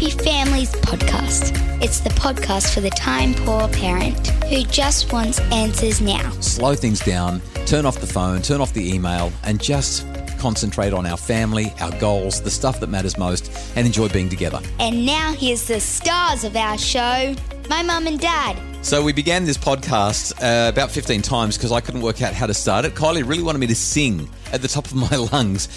Happy 0.00 0.12
Families 0.12 0.72
podcast. 0.76 1.52
It's 1.82 2.00
the 2.00 2.08
podcast 2.08 2.72
for 2.72 2.80
the 2.80 2.88
time 2.88 3.34
poor 3.34 3.68
parent 3.68 4.28
who 4.44 4.62
just 4.62 5.12
wants 5.12 5.38
answers 5.52 6.00
now. 6.00 6.30
slow 6.40 6.74
things 6.74 7.00
down, 7.00 7.42
turn 7.66 7.84
off 7.84 8.00
the 8.00 8.06
phone, 8.06 8.40
turn 8.40 8.62
off 8.62 8.72
the 8.72 8.94
email, 8.94 9.30
and 9.44 9.62
just 9.62 10.06
concentrate 10.38 10.94
on 10.94 11.04
our 11.04 11.18
family, 11.18 11.70
our 11.82 11.90
goals, 11.98 12.40
the 12.40 12.50
stuff 12.50 12.80
that 12.80 12.86
matters 12.86 13.18
most, 13.18 13.52
and 13.76 13.86
enjoy 13.86 14.08
being 14.08 14.30
together. 14.30 14.62
And 14.78 15.04
now 15.04 15.34
here's 15.34 15.66
the 15.68 15.80
stars 15.80 16.44
of 16.44 16.56
our 16.56 16.78
show 16.78 17.34
my 17.68 17.82
mum 17.82 18.06
and 18.06 18.18
dad. 18.18 18.56
So 18.82 19.04
we 19.04 19.12
began 19.12 19.44
this 19.44 19.58
podcast 19.58 20.32
uh, 20.42 20.70
about 20.70 20.90
15 20.90 21.20
times 21.20 21.58
because 21.58 21.72
I 21.72 21.82
couldn't 21.82 22.00
work 22.00 22.22
out 22.22 22.32
how 22.32 22.46
to 22.46 22.54
start 22.54 22.86
it. 22.86 22.94
Kylie 22.94 23.28
really 23.28 23.42
wanted 23.42 23.58
me 23.58 23.66
to 23.66 23.76
sing 23.76 24.30
at 24.50 24.62
the 24.62 24.68
top 24.68 24.86
of 24.86 24.94
my 24.94 25.14
lungs 25.32 25.68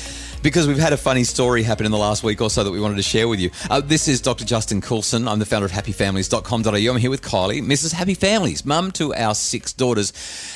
because 0.44 0.68
we've 0.68 0.78
had 0.78 0.92
a 0.92 0.98
funny 0.98 1.24
story 1.24 1.64
happen 1.64 1.86
in 1.86 1.92
the 1.92 1.98
last 1.98 2.22
week 2.22 2.42
or 2.42 2.50
so 2.50 2.66
that 2.66 2.72
we 2.72 2.80
wanted 2.80 2.98
to 2.98 3.02
share 3.02 3.30
with 3.30 3.40
you. 3.40 3.50
Uh, 3.70 3.80
this 3.80 4.10
is 4.10 4.20
Dr. 4.20 4.44
Justin 4.44 4.82
Coulson. 4.82 5.26
I'm 5.26 5.40
the 5.40 5.46
founder 5.46 5.66
of 5.66 5.72
happyfamilies.com.au. 5.72 6.92
I'm 6.92 6.98
here 6.98 7.10
with 7.10 7.22
Kylie, 7.22 7.64
Mrs. 7.64 7.94
Happy 7.94 8.14
Families, 8.14 8.66
mum 8.66 8.92
to 8.92 9.16
our 9.16 9.36
six 9.36 9.72
daughters. 9.72 10.12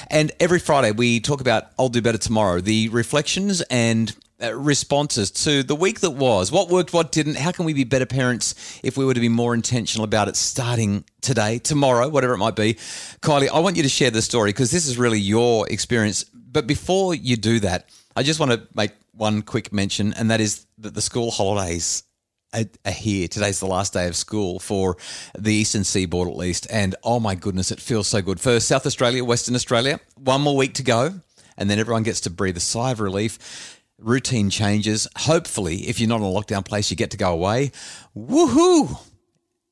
And 0.10 0.34
every 0.42 0.60
Friday 0.60 0.92
we 0.92 1.22
talk 1.22 1.40
about 1.40 1.72
I'll 1.80 1.88
Do 1.88 2.02
Better 2.02 2.18
Tomorrow, 2.18 2.60
the 2.60 2.90
reflections 2.90 3.62
and 3.62 4.14
uh, 4.44 4.54
responses 4.54 5.32
to 5.32 5.64
the 5.64 5.76
week 5.76 6.02
that 6.02 6.12
was. 6.12 6.52
What 6.52 6.70
worked, 6.70 6.92
what 6.92 7.14
didn't? 7.14 7.38
How 7.38 7.54
can 7.54 7.64
we 7.64 7.74
be 7.74 7.86
better 7.86 8.06
parents 8.06 8.82
if 8.84 8.98
we 8.98 9.06
were 9.06 9.14
to 9.14 9.22
be 9.22 9.30
more 9.30 9.54
intentional 9.54 10.04
about 10.04 10.28
it 10.28 10.36
starting 10.36 11.06
today, 11.22 11.60
tomorrow, 11.60 12.10
whatever 12.10 12.34
it 12.34 12.40
might 12.40 12.58
be? 12.58 12.74
Kylie, 13.22 13.48
I 13.48 13.60
want 13.60 13.78
you 13.78 13.84
to 13.84 13.90
share 13.90 14.12
the 14.12 14.22
story 14.22 14.50
because 14.50 14.70
this 14.70 14.86
is 14.86 14.98
really 14.98 15.20
your 15.20 15.68
experience. 15.70 16.26
But 16.26 16.68
before 16.68 17.16
you 17.16 17.38
do 17.38 17.62
that, 17.62 17.90
I 18.18 18.24
just 18.24 18.40
want 18.40 18.52
to 18.52 18.68
make 18.74 18.94
one 19.12 19.44
quick 19.44 19.72
mention, 19.72 20.12
and 20.14 20.32
that 20.32 20.42
is 20.42 20.66
that 20.80 20.96
the 20.96 21.04
school 21.04 21.30
holidays 21.30 22.02
are, 22.52 22.92
here. 22.92 23.28
Today's 23.28 23.60
the 23.60 23.68
last 23.68 23.94
day 23.94 24.08
of 24.08 24.16
school 24.16 24.58
for 24.58 24.98
the 25.38 25.54
eastern 25.54 25.84
seaboard, 25.84 26.28
at 26.28 26.36
least. 26.36 26.66
And 26.72 26.96
oh 27.04 27.20
my 27.20 27.36
goodness, 27.36 27.70
it 27.70 27.80
feels 27.80 28.08
so 28.08 28.24
good. 28.24 28.40
For 28.40 28.60
South 28.60 28.88
Australia, 28.88 29.24
Western 29.24 29.54
Australia, 29.54 30.00
one 30.16 30.42
more 30.42 30.58
week 30.58 30.74
to 30.76 30.84
go, 30.84 31.22
and 31.60 31.70
then 31.70 31.78
everyone 31.78 32.02
gets 32.02 32.20
to 32.22 32.32
breathe 32.32 32.58
a 32.58 32.60
sigh 32.60 32.90
of 32.90 33.02
relief 33.02 33.84
routine 34.00 34.50
changes. 34.50 35.08
Hopefully, 35.16 35.88
if 35.88 36.00
you're 36.00 36.10
not 36.10 36.22
in 36.22 36.24
a 36.24 36.26
lockdown 36.26 36.66
place, 36.66 36.90
you 36.90 36.98
get 36.98 37.12
to 37.12 37.18
go 37.18 37.32
away. 37.32 37.72
Woohoo! 38.18 39.00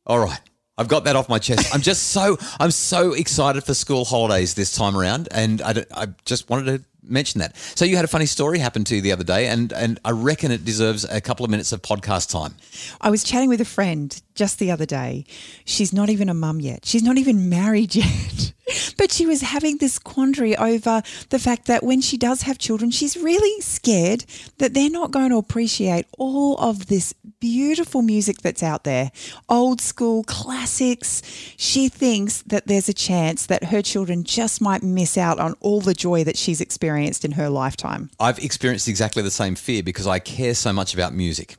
All 0.06 0.20
right. 0.20 0.42
I've 0.78 0.88
got 0.88 1.06
that 1.06 1.16
off 1.16 1.30
my 1.30 1.40
chest. 1.40 1.74
I'm 1.74 1.82
just 1.82 2.12
so 2.12 2.38
I'm 2.60 2.70
so 2.70 3.14
excited 3.14 3.64
for 3.64 3.74
school 3.74 4.06
holidays 4.06 4.54
this 4.54 4.72
time 4.72 4.96
around, 4.96 5.30
and 5.32 5.64
I, 5.64 5.86
I 5.96 6.08
just 6.26 6.48
wanted 6.50 6.66
to 6.66 6.86
mention 7.08 7.40
that. 7.40 7.56
So 7.58 7.86
you 7.86 7.96
had 7.96 8.06
a 8.06 8.10
funny 8.10 8.26
story 8.26 8.60
happen 8.60 8.84
to 8.86 8.96
you 8.96 9.02
the 9.02 9.12
other 9.12 9.24
day, 9.24 9.48
and 9.48 9.72
and 9.74 10.00
I 10.06 10.12
reckon 10.12 10.52
it 10.52 10.66
deserves 10.66 11.04
a 11.06 11.22
couple 11.22 11.46
of 11.46 11.52
minutes 11.52 11.72
of 11.72 11.82
podcast 11.82 12.32
time. 12.32 12.56
I 13.02 13.10
was 13.10 13.24
chatting 13.24 13.50
with 13.50 13.62
a 13.62 13.66
friend 13.66 14.22
just 14.36 14.60
the 14.60 14.72
other 14.72 14.86
day. 14.86 15.26
She's 15.64 15.94
not 15.94 16.10
even 16.10 16.30
a 16.30 16.34
mum 16.34 16.60
yet. 16.60 16.86
She's 16.86 17.04
not 17.04 17.18
even 17.18 17.50
married 17.58 17.96
yet. 17.96 18.54
But 18.98 19.12
she 19.12 19.26
was 19.26 19.42
having 19.42 19.78
this 19.78 20.00
quandary 20.00 20.58
over 20.58 21.04
the 21.30 21.38
fact 21.38 21.68
that 21.68 21.84
when 21.84 22.02
she 22.02 22.18
does 22.18 22.42
have 22.44 22.58
children, 22.58 22.90
she's 22.90 23.16
really 23.16 23.62
scared 23.62 24.26
that 24.58 24.74
they're 24.74 24.90
not 24.90 25.12
going 25.12 25.30
to 25.30 25.38
appreciate 25.38 26.08
all 26.18 26.58
of 26.58 26.88
this 26.88 27.14
beautiful 27.40 28.02
music 28.02 28.38
that's 28.38 28.64
out 28.64 28.84
there, 28.84 29.12
old 29.50 29.82
school 29.82 30.24
classics. 30.24 31.22
She 31.58 31.90
thinks 31.90 32.42
that 32.44 32.66
there's 32.66 32.90
a 32.90 32.94
chance 32.94 33.46
that 33.46 33.66
her 33.66 33.82
children 33.82 34.24
just 34.24 34.62
might 34.62 34.82
miss 34.82 35.18
out 35.18 35.40
on 35.40 35.54
all 35.60 35.80
the 35.82 35.94
joy 35.94 36.24
that 36.24 36.38
she's 36.38 36.60
experienced 36.60 37.24
in 37.24 37.34
her 37.34 37.50
lifetime. 37.50 38.10
I've 38.20 38.40
experienced 38.40 38.88
exactly 38.88 39.22
the 39.22 39.32
same 39.32 39.56
fear 39.56 39.84
because 39.84 40.08
I 40.08 40.20
care 40.20 40.56
so 40.56 40.74
much 40.74 40.94
about 40.94 41.14
music. 41.14 41.58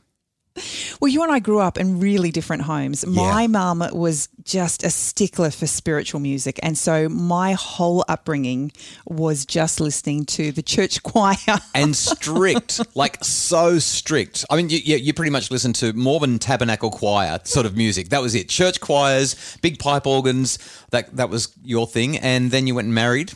Well, 1.00 1.08
you 1.08 1.22
and 1.22 1.30
I 1.30 1.38
grew 1.38 1.58
up 1.60 1.78
in 1.78 2.00
really 2.00 2.30
different 2.30 2.62
homes. 2.62 3.06
My 3.06 3.46
mum 3.46 3.84
was 3.92 4.28
just 4.44 4.82
a 4.84 4.90
stickler 4.90 5.50
for 5.50 5.66
spiritual 5.66 6.20
music. 6.20 6.58
And 6.62 6.78
so 6.78 7.08
my 7.08 7.52
whole 7.52 8.04
upbringing 8.08 8.72
was 9.06 9.44
just 9.44 9.80
listening 9.80 10.24
to 10.26 10.52
the 10.52 10.62
church 10.62 11.02
choir. 11.02 11.36
and 11.74 11.94
strict, 11.94 12.80
like 12.96 13.22
so 13.22 13.78
strict. 13.78 14.44
I 14.50 14.56
mean, 14.56 14.70
you, 14.70 14.78
you, 14.78 14.96
you 14.96 15.12
pretty 15.12 15.30
much 15.30 15.50
listened 15.50 15.74
to 15.76 15.92
Mormon 15.92 16.38
Tabernacle 16.38 16.90
Choir 16.90 17.40
sort 17.44 17.66
of 17.66 17.76
music. 17.76 18.08
That 18.08 18.22
was 18.22 18.34
it. 18.34 18.48
Church 18.48 18.80
choirs, 18.80 19.56
big 19.62 19.78
pipe 19.78 20.06
organs. 20.06 20.58
That 20.90 21.16
that 21.16 21.30
was 21.30 21.52
your 21.62 21.86
thing. 21.86 22.16
And 22.16 22.50
then 22.50 22.66
you 22.66 22.74
went 22.74 22.86
and 22.86 22.94
married 22.94 23.32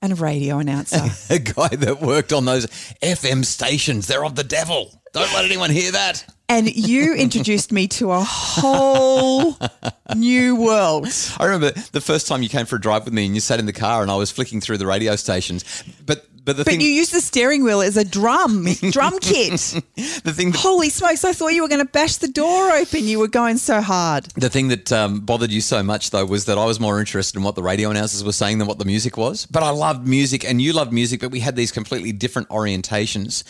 and 0.00 0.12
a 0.12 0.16
radio 0.16 0.58
announcer. 0.58 1.00
a 1.34 1.38
guy 1.38 1.68
that 1.68 2.00
worked 2.00 2.32
on 2.32 2.44
those 2.44 2.66
FM 3.02 3.44
stations. 3.44 4.06
They're 4.06 4.24
of 4.24 4.34
the 4.34 4.44
devil. 4.44 5.02
Don't 5.12 5.32
let 5.34 5.44
anyone 5.44 5.70
hear 5.70 5.92
that. 5.92 6.24
And 6.48 6.74
you 6.74 7.14
introduced 7.16 7.72
me 7.72 7.88
to 7.88 8.12
a 8.12 8.20
whole 8.20 9.56
new 10.16 10.56
world. 10.56 11.06
I 11.38 11.44
remember 11.44 11.70
the 11.92 12.00
first 12.00 12.26
time 12.26 12.42
you 12.42 12.48
came 12.48 12.66
for 12.66 12.76
a 12.76 12.80
drive 12.80 13.04
with 13.04 13.14
me, 13.14 13.26
and 13.26 13.34
you 13.34 13.40
sat 13.40 13.58
in 13.58 13.66
the 13.66 13.72
car, 13.72 14.02
and 14.02 14.10
I 14.10 14.16
was 14.16 14.30
flicking 14.30 14.60
through 14.60 14.78
the 14.78 14.86
radio 14.86 15.16
stations. 15.16 15.64
But 16.04 16.26
but 16.48 16.56
the 16.56 16.64
But 16.64 16.70
thing 16.70 16.80
you 16.80 16.88
used 16.88 17.12
the 17.12 17.20
steering 17.20 17.62
wheel 17.62 17.82
as 17.82 17.98
a 17.98 18.06
drum, 18.06 18.64
drum 18.90 19.18
kit. 19.18 19.50
the 19.96 20.32
thing 20.34 20.52
that 20.52 20.58
Holy 20.58 20.88
smokes, 20.88 21.22
I 21.22 21.34
thought 21.34 21.48
you 21.48 21.60
were 21.60 21.68
going 21.68 21.84
to 21.84 21.92
bash 21.92 22.16
the 22.16 22.28
door 22.28 22.70
open. 22.70 23.04
You 23.04 23.18
were 23.18 23.28
going 23.28 23.58
so 23.58 23.82
hard. 23.82 24.24
The 24.34 24.48
thing 24.48 24.68
that 24.68 24.90
um, 24.90 25.20
bothered 25.20 25.50
you 25.50 25.60
so 25.60 25.82
much, 25.82 26.10
though, 26.10 26.24
was 26.24 26.46
that 26.46 26.56
I 26.56 26.64
was 26.64 26.80
more 26.80 27.00
interested 27.00 27.36
in 27.36 27.42
what 27.42 27.54
the 27.54 27.62
radio 27.62 27.90
announcers 27.90 28.24
were 28.24 28.32
saying 28.32 28.56
than 28.56 28.66
what 28.66 28.78
the 28.78 28.86
music 28.86 29.18
was. 29.18 29.44
But 29.44 29.62
I 29.62 29.68
loved 29.68 30.08
music, 30.08 30.42
and 30.42 30.62
you 30.62 30.72
loved 30.72 30.90
music, 30.90 31.20
but 31.20 31.30
we 31.30 31.40
had 31.40 31.54
these 31.54 31.70
completely 31.70 32.12
different 32.12 32.48
orientations. 32.48 33.44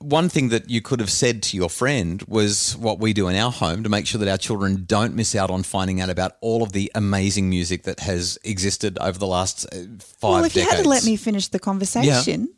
One 0.00 0.28
thing 0.28 0.50
that 0.50 0.70
you 0.70 0.80
could 0.80 1.00
have 1.00 1.10
said 1.10 1.42
to 1.44 1.56
your 1.56 1.68
friend 1.68 2.22
was 2.28 2.76
what 2.76 3.00
we 3.00 3.12
do 3.12 3.28
in 3.28 3.36
our 3.36 3.50
home 3.50 3.82
to 3.82 3.88
make 3.88 4.06
sure 4.06 4.18
that 4.20 4.28
our 4.28 4.38
children 4.38 4.84
don't 4.86 5.14
miss 5.14 5.34
out 5.34 5.50
on 5.50 5.64
finding 5.64 6.00
out 6.00 6.08
about 6.08 6.36
all 6.40 6.62
of 6.62 6.72
the 6.72 6.90
amazing 6.94 7.50
music 7.50 7.82
that 7.82 8.00
has 8.00 8.38
existed 8.44 8.96
over 9.00 9.18
the 9.18 9.26
last 9.26 9.66
uh, 9.66 9.78
five 9.98 10.30
well, 10.30 10.44
if 10.44 10.54
decades. 10.54 10.70
you 10.70 10.76
had 10.76 10.82
to 10.84 10.88
let 10.88 11.04
me 11.04 11.16
finish 11.16 11.48
the 11.48 11.58
conversation, 11.58 12.48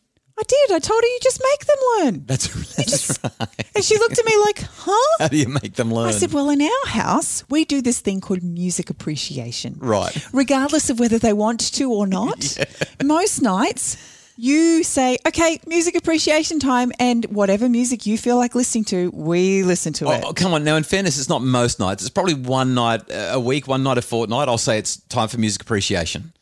I 0.40 0.42
did. 0.42 0.72
I 0.72 0.78
told 0.78 1.02
her 1.02 1.06
you 1.06 1.18
just 1.22 1.42
make 1.50 1.66
them 1.66 1.76
learn. 1.98 2.24
That's, 2.26 2.48
that's 2.76 3.22
right. 3.22 3.66
And 3.74 3.84
she 3.84 3.98
looked 3.98 4.18
at 4.18 4.24
me 4.24 4.36
like, 4.38 4.60
huh? 4.60 5.16
How 5.18 5.28
do 5.28 5.36
you 5.36 5.48
make 5.48 5.74
them 5.74 5.92
learn? 5.92 6.08
I 6.08 6.12
said, 6.12 6.32
well, 6.32 6.48
in 6.48 6.62
our 6.62 6.86
house, 6.86 7.44
we 7.50 7.66
do 7.66 7.82
this 7.82 8.00
thing 8.00 8.22
called 8.22 8.42
music 8.42 8.88
appreciation. 8.88 9.76
Right. 9.78 10.16
Regardless 10.32 10.88
of 10.88 10.98
whether 10.98 11.18
they 11.18 11.34
want 11.34 11.60
to 11.74 11.92
or 11.92 12.06
not. 12.06 12.56
Most 13.04 13.42
nights, 13.42 13.98
you 14.40 14.82
say, 14.82 15.18
okay, 15.26 15.60
music 15.66 15.94
appreciation 15.94 16.60
time, 16.60 16.92
and 16.98 17.26
whatever 17.26 17.68
music 17.68 18.06
you 18.06 18.16
feel 18.16 18.36
like 18.36 18.54
listening 18.54 18.84
to, 18.84 19.10
we 19.10 19.62
listen 19.62 19.92
to 19.92 20.06
oh, 20.06 20.12
it. 20.12 20.24
Oh, 20.24 20.32
come 20.32 20.54
on. 20.54 20.64
Now, 20.64 20.76
in 20.76 20.82
fairness, 20.82 21.18
it's 21.18 21.28
not 21.28 21.42
most 21.42 21.78
nights. 21.78 22.02
It's 22.02 22.10
probably 22.10 22.32
one 22.32 22.72
night 22.72 23.02
a 23.10 23.38
week, 23.38 23.68
one 23.68 23.82
night 23.82 23.98
a 23.98 24.02
fortnight. 24.02 24.48
I'll 24.48 24.56
say 24.56 24.78
it's 24.78 24.96
time 24.96 25.28
for 25.28 25.36
music 25.36 25.60
appreciation. 25.60 26.32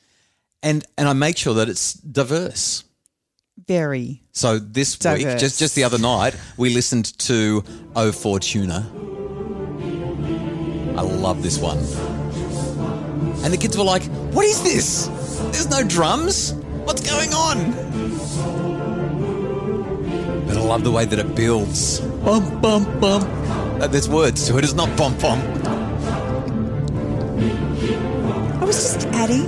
And 0.62 0.84
and 0.97 1.09
I 1.09 1.12
make 1.12 1.36
sure 1.36 1.54
that 1.54 1.69
it's 1.69 1.94
diverse. 1.94 2.84
Very. 3.66 4.22
So 4.30 4.60
this 4.60 4.97
week, 5.04 5.26
just 5.38 5.59
just 5.59 5.75
the 5.75 5.82
other 5.82 5.98
night, 5.98 6.36
we 6.56 6.70
listened 6.70 7.19
to 7.19 7.65
Oh 7.97 8.12
Fortuna. 8.12 8.88
I 10.97 11.03
love 11.03 11.42
this 11.42 11.59
one. 11.59 11.78
And 13.44 13.53
the 13.53 13.59
kids 13.59 13.76
were 13.76 13.84
like, 13.84 14.04
"What 14.32 14.44
is 14.47 14.62
this? 14.62 15.06
There's 15.53 15.70
no 15.70 15.82
drums. 15.82 16.54
What's 16.88 17.03
going 17.09 17.34
on?" 17.34 17.56
But 20.47 20.56
I 20.56 20.60
love 20.60 20.82
the 20.84 20.91
way 20.91 21.04
that 21.04 21.19
it 21.19 21.34
builds. 21.34 22.00
Bum 22.00 22.60
bum 22.62 22.84
bum. 22.99 23.22
Uh, 23.81 23.87
There's 23.87 24.09
words 24.09 24.47
to 24.49 24.56
it. 24.56 24.65
It's 24.65 24.72
not 24.72 24.88
bum 24.97 25.16
bum. 25.19 25.38
I 28.60 28.65
was 28.65 28.77
just 28.77 29.06
adding. 29.09 29.44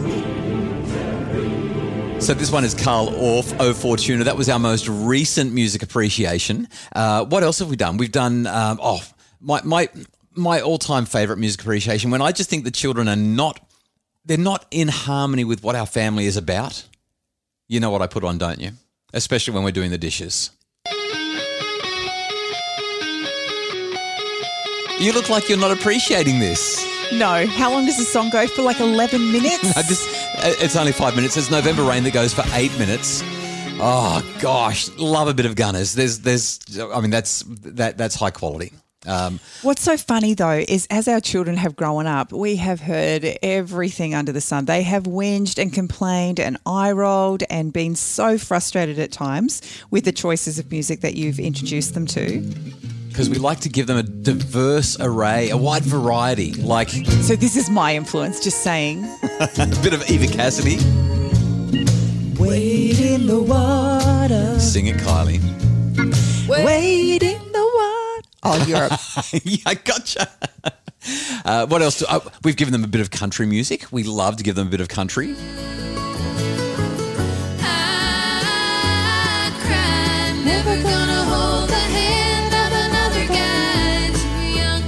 So 2.21 2.35
this 2.35 2.53
one 2.53 2.65
is 2.65 2.75
Carl 2.75 3.09
Orff, 3.09 3.59
O 3.59 3.73
Fortuna. 3.73 4.25
That 4.25 4.37
was 4.37 4.51
our 4.51 4.59
most 4.59 4.87
recent 4.89 5.55
music 5.55 5.83
appreciation. 5.83 6.69
Uh, 6.95 7.25
what 7.25 7.43
else 7.43 7.61
have 7.61 7.71
we 7.71 7.77
done? 7.77 7.97
We've 7.97 8.13
done 8.13 8.47
um, 8.47 8.79
oh 8.83 9.01
my 9.41 9.63
my 9.65 9.89
my 10.35 10.61
all 10.61 10.77
time 10.77 11.07
favorite 11.07 11.39
music 11.39 11.63
appreciation 11.63 12.11
when 12.11 12.21
I 12.21 12.33
just 12.33 12.51
think 12.51 12.65
the 12.65 12.71
children 12.71 13.09
are 13.09 13.17
not 13.17 13.67
they're 14.27 14.37
not 14.37 14.67
in 14.71 14.89
harmony 14.89 15.45
with 15.45 15.63
what 15.63 15.75
our 15.75 15.87
family 15.87 16.27
is 16.27 16.37
about. 16.37 16.85
You 17.71 17.79
know 17.79 17.91
what 17.91 18.03
I 18.03 18.09
put 18.09 18.25
on, 18.25 18.37
don't 18.37 18.61
you? 18.61 18.73
Especially 19.15 19.55
when 19.55 19.63
we're 19.63 19.71
doing 19.71 19.93
the 19.93 19.97
dishes. 19.97 20.51
You 24.99 25.13
look 25.13 25.29
like 25.29 25.49
you're 25.49 25.57
not 25.57 25.71
appreciating 25.71 26.41
this. 26.41 26.85
No. 27.13 27.47
How 27.47 27.71
long 27.71 27.87
does 27.87 27.97
the 27.97 28.03
song 28.03 28.29
go 28.31 28.49
for? 28.49 28.63
Like 28.63 28.81
11 28.81 29.31
minutes? 29.31 29.77
I 29.77 29.83
just, 29.83 30.09
uh, 30.39 30.53
it's 30.59 30.75
only 30.75 30.91
five 30.91 31.15
minutes. 31.15 31.37
It's 31.37 31.49
November 31.49 31.85
Rain 31.85 32.03
that 32.03 32.13
goes 32.13 32.35
for 32.35 32.43
eight 32.55 32.77
minutes. 32.77 33.23
Oh 33.83 34.21
gosh, 34.41 34.89
love 34.99 35.29
a 35.29 35.35
bit 35.35 35.47
of 35.47 35.55
Gunners. 35.55 35.93
There's, 35.93 36.19
there's, 36.19 36.59
I 36.77 37.01
mean, 37.01 37.11
that's 37.11 37.45
that 37.63 37.97
that's 37.97 38.17
high 38.17 38.31
quality. 38.31 38.73
Um, 39.07 39.41
What's 39.63 39.81
so 39.83 39.97
funny 39.97 40.35
though 40.35 40.63
is 40.69 40.87
as 40.91 41.09
our 41.09 41.21
children 41.21 41.57
have 41.57 41.75
grown 41.75 42.07
up, 42.07 42.33
we 42.33 42.57
have 42.57 42.81
heard 42.81 43.25
everything 43.43 44.15
under 44.15 44.31
the 44.31 44.43
sun. 44.43 44.67
They 44.67 44.83
have 44.83 45.05
whinged 45.05 45.59
and 45.61 45.73
complained 45.73 46.39
and 46.39 46.59
eye 46.67 46.93
rolled 46.93 47.43
and 47.49 47.73
been 47.73 47.97
so 47.97 48.37
frustrated 48.37 48.99
at 48.99 49.11
times 49.11 49.63
with 49.91 50.05
the 50.05 50.13
choices 50.13 50.59
of 50.59 50.71
music 50.71 51.01
that 51.01 51.15
you've 51.15 51.39
introduced 51.41 51.95
them 51.95 52.07
to. 52.09 52.41
because 53.09 53.31
we 53.31 53.37
like 53.39 53.61
to 53.61 53.71
give 53.71 53.87
them 53.87 53.97
a 53.97 54.03
diverse 54.03 54.99
array, 55.01 55.49
a 55.49 55.57
wide 55.57 55.83
variety, 55.85 56.53
like 56.55 56.91
So 56.91 57.37
this 57.37 57.57
is 57.57 57.71
my 57.71 57.97
influence, 57.97 58.39
just 58.41 58.63
saying. 58.63 59.03
a 59.41 59.49
bit 59.83 59.95
of 59.95 60.09
Eva 60.11 60.27
Cassidy. 60.27 60.77
Wade 62.39 62.99
in 63.01 63.27
the 63.27 63.41
water. 63.41 64.59
Sing 64.61 64.87
it, 64.89 64.97
Kylie. 64.97 65.41
Wade 66.49 67.30
in. 68.45 68.51
Oh, 68.51 68.65
Europe. 68.67 68.93
yeah, 69.45 69.63
I 69.67 69.75
gotcha. 69.75 70.29
Uh, 71.45 71.67
what 71.67 71.83
else? 71.83 71.99
Do, 71.99 72.07
uh, 72.09 72.21
we've 72.45 72.57
given 72.57 72.73
them 72.73 72.85
a 72.85 72.89
bit 72.89 73.01
of 73.01 73.11
country 73.11 73.47
music. 73.47 73.87
We 73.91 74.03
love 74.03 74.37
to 74.37 74.43
give 74.43 74.55
them 74.55 74.67
a 74.69 74.71
bit 74.71 74.81
of 74.81 74.89
country. 74.89 75.35
I 77.63 79.51
cried, 79.63 80.45
never 80.45 80.83
gonna 80.83 81.25
hold 81.25 81.69
the 81.69 81.75
hand 81.75 82.55
of 82.55 82.73
another 82.87 83.27
guy 83.27 84.09
young 84.55 84.83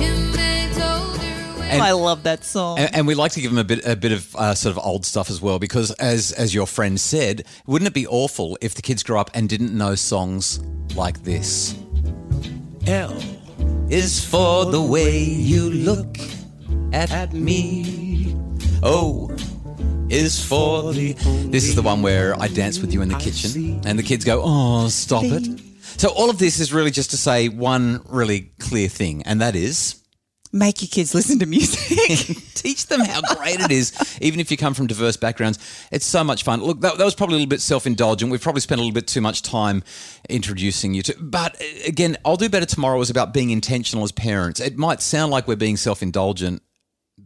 him 0.00 0.32
they 0.32 0.70
told 0.78 1.20
I 1.82 1.90
love 1.90 2.22
that 2.22 2.44
song. 2.44 2.78
And, 2.78 2.94
and 2.94 3.06
we 3.06 3.14
like 3.16 3.32
to 3.32 3.40
give 3.40 3.50
them 3.50 3.58
a 3.58 3.64
bit, 3.64 3.84
a 3.84 3.96
bit 3.96 4.12
of 4.12 4.36
uh, 4.36 4.54
sort 4.54 4.76
of 4.76 4.84
old 4.84 5.04
stuff 5.04 5.28
as 5.28 5.40
well, 5.40 5.58
because 5.58 5.90
as 5.92 6.30
as 6.32 6.54
your 6.54 6.68
friend 6.68 7.00
said, 7.00 7.44
wouldn't 7.66 7.88
it 7.88 7.94
be 7.94 8.06
awful 8.06 8.56
if 8.60 8.74
the 8.76 8.82
kids 8.82 9.02
grew 9.02 9.18
up 9.18 9.30
and 9.34 9.48
didn't 9.48 9.76
know 9.76 9.96
songs 9.96 10.60
like 10.94 11.24
this? 11.24 11.74
L 12.88 13.14
is 13.90 14.24
for 14.24 14.64
the 14.64 14.80
way 14.80 15.22
you 15.22 15.70
look 15.70 16.16
at 16.94 17.34
me. 17.34 18.34
O 18.82 19.30
is 20.08 20.42
for 20.42 20.94
the. 20.94 21.12
This 21.50 21.68
is 21.68 21.74
the 21.74 21.82
one 21.82 22.00
where 22.00 22.34
I 22.40 22.48
dance 22.48 22.78
with 22.78 22.94
you 22.94 23.02
in 23.02 23.10
the 23.10 23.18
kitchen, 23.18 23.82
and 23.84 23.98
the 23.98 24.02
kids 24.02 24.24
go, 24.24 24.40
"Oh, 24.42 24.88
stop 24.88 25.24
it." 25.24 25.60
So 25.98 26.08
all 26.08 26.30
of 26.30 26.38
this 26.38 26.60
is 26.60 26.72
really 26.72 26.90
just 26.90 27.10
to 27.10 27.18
say 27.18 27.50
one 27.50 28.00
really 28.08 28.52
clear 28.58 28.88
thing, 28.88 29.22
and 29.26 29.38
that 29.42 29.54
is. 29.54 29.96
Make 30.52 30.80
your 30.80 30.88
kids 30.88 31.14
listen 31.14 31.38
to 31.40 31.46
music. 31.46 32.36
teach 32.54 32.86
them 32.86 33.00
how 33.00 33.20
great 33.36 33.60
it 33.60 33.70
is, 33.70 33.92
even 34.20 34.40
if 34.40 34.50
you 34.50 34.56
come 34.56 34.74
from 34.74 34.86
diverse 34.86 35.16
backgrounds. 35.16 35.58
It's 35.92 36.06
so 36.06 36.24
much 36.24 36.42
fun. 36.42 36.62
Look, 36.62 36.80
that, 36.80 36.98
that 36.98 37.04
was 37.04 37.14
probably 37.14 37.34
a 37.34 37.38
little 37.38 37.50
bit 37.50 37.60
self 37.60 37.86
indulgent. 37.86 38.30
We've 38.30 38.40
probably 38.40 38.60
spent 38.60 38.78
a 38.78 38.82
little 38.82 38.94
bit 38.94 39.06
too 39.06 39.20
much 39.20 39.42
time 39.42 39.82
introducing 40.28 40.94
you 40.94 41.02
to. 41.02 41.16
But 41.20 41.60
uh, 41.60 41.64
again, 41.86 42.16
I'll 42.24 42.36
do 42.36 42.48
better 42.48 42.66
tomorrow 42.66 43.00
is 43.00 43.10
about 43.10 43.34
being 43.34 43.50
intentional 43.50 44.04
as 44.04 44.12
parents. 44.12 44.60
It 44.60 44.76
might 44.76 45.02
sound 45.02 45.32
like 45.32 45.46
we're 45.46 45.56
being 45.56 45.76
self 45.76 46.02
indulgent. 46.02 46.62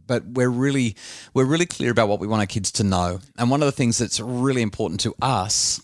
But 0.05 0.25
we're 0.25 0.49
really, 0.49 0.97
we're 1.33 1.45
really 1.45 1.67
clear 1.67 1.91
about 1.91 2.09
what 2.09 2.19
we 2.19 2.27
want 2.27 2.41
our 2.41 2.47
kids 2.47 2.71
to 2.73 2.83
know. 2.83 3.19
And 3.37 3.49
one 3.49 3.61
of 3.61 3.67
the 3.67 3.71
things 3.71 3.99
that's 3.99 4.19
really 4.19 4.61
important 4.61 4.99
to 5.01 5.15
us 5.21 5.79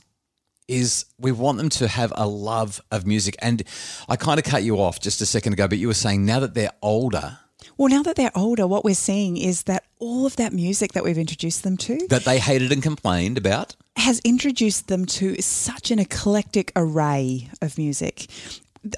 is 0.70 1.06
we 1.20 1.32
want 1.32 1.58
them 1.58 1.70
to 1.70 1.88
have 1.88 2.14
a 2.16 2.28
love 2.28 2.80
of 2.92 3.06
music. 3.06 3.36
And 3.42 3.64
I 4.08 4.16
kind 4.16 4.40
of 4.40 4.46
cut 4.46 4.64
you 4.64 4.80
off 4.80 5.00
just 5.00 5.22
a 5.22 5.26
second 5.26 5.54
ago, 5.54 5.68
but 5.68 5.78
you 5.78 5.88
were 5.88 5.94
saying 5.94 6.26
now 6.26 6.40
that 6.40 6.54
they're 6.54 6.72
older, 6.82 7.40
well, 7.78 7.90
now 7.90 8.04
that 8.04 8.16
they're 8.16 8.32
older, 8.36 8.68
what 8.68 8.84
we're 8.84 8.94
seeing 8.94 9.38
is 9.38 9.64
that 9.64 9.86
all 10.00 10.26
of 10.26 10.36
that 10.38 10.54
music 10.54 10.94
that 10.94 11.04
we've 11.04 11.18
introduced 11.18 11.64
them 11.64 11.78
to 11.78 12.08
that 12.10 12.26
they 12.26 12.40
hated 12.40 12.72
and 12.72 12.84
complained 12.84 13.38
about. 13.38 13.76
has 13.96 14.20
introduced 14.20 14.88
them 14.88 15.06
to 15.06 15.42
such 15.42 15.92
an 15.92 16.00
eclectic 16.00 16.72
array 16.76 17.50
of 17.62 17.78
music. 17.78 18.28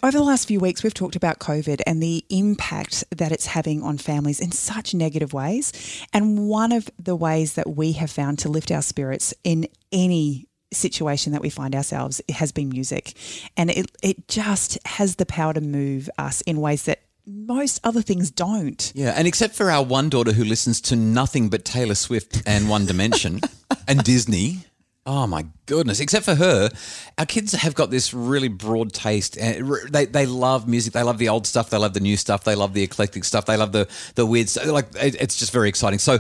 Over 0.04 0.18
the 0.18 0.24
last 0.24 0.48
few 0.48 0.60
weeks, 0.60 0.84
we've 0.84 0.94
talked 0.94 1.16
about 1.16 1.40
COVID 1.40 1.82
and 1.88 2.02
the 2.04 2.24
impact 2.30 3.04
that 3.16 3.32
it's 3.32 3.48
having 3.48 3.82
on 3.82 3.98
families 3.98 4.40
in 4.40 4.52
such 4.52 4.94
negative 4.94 5.34
ways. 5.34 5.74
And 6.14 6.48
one 6.48 6.72
of 6.72 6.90
the 7.00 7.16
ways 7.16 7.54
that 7.54 7.70
we 7.70 7.94
have 7.94 8.12
found 8.12 8.38
to 8.40 8.50
lift 8.50 8.72
our 8.72 8.84
spirits 8.84 9.34
in 9.44 9.68
any 9.92 10.48
situation 10.72 11.34
that 11.34 11.42
we 11.42 11.50
find 11.50 11.76
ourselves 11.76 12.22
has 12.30 12.52
been 12.52 12.70
music. 12.70 13.14
And 13.58 13.70
it, 13.70 13.92
it 14.02 14.28
just 14.28 14.78
has 14.86 15.16
the 15.16 15.26
power 15.26 15.54
to 15.54 15.62
move 15.62 16.10
us 16.18 16.42
in 16.42 16.62
ways 16.62 16.84
that 16.84 17.02
most 17.26 17.80
other 17.84 18.02
things 18.02 18.32
don't. 18.32 18.92
Yeah, 18.96 19.14
and 19.16 19.28
except 19.28 19.56
for 19.56 19.70
our 19.70 19.84
one 19.84 20.10
daughter 20.10 20.34
who 20.34 20.44
listens 20.44 20.82
to 20.82 20.96
nothing 20.96 21.50
but 21.50 21.66
Taylor 21.66 21.96
Swift 21.96 22.42
and 22.46 22.70
One 22.70 22.86
Direction 22.86 23.42
and 23.88 24.04
Disney. 24.04 24.60
Oh 25.04 25.26
my 25.26 25.48
goodness! 25.66 26.00
Except 26.00 26.24
for 26.26 26.36
her, 26.36 26.70
our 27.18 27.26
kids 27.26 27.54
have 27.54 27.74
got 27.74 27.90
this 27.90 28.14
really 28.14 28.50
broad 28.50 28.94
taste. 28.94 29.36
and 29.36 29.68
They 29.90 30.06
they 30.06 30.28
love 30.28 30.68
music. 30.68 30.94
They 30.94 31.02
love 31.02 31.18
the 31.18 31.28
old 31.30 31.48
stuff. 31.48 31.72
They 31.72 31.78
love 31.80 31.96
the 31.96 32.00
new 32.00 32.16
stuff. 32.18 32.44
They 32.44 32.54
love 32.54 32.76
the 32.76 32.84
eclectic 32.84 33.24
stuff. 33.24 33.46
They 33.48 33.58
love 33.58 33.72
the 33.72 33.88
the 34.14 34.28
weird 34.28 34.48
stuff. 34.48 34.68
Like 34.68 34.90
it- 35.02 35.16
it's 35.20 35.38
just 35.40 35.52
very 35.52 35.70
exciting. 35.70 35.98
So, 35.98 36.20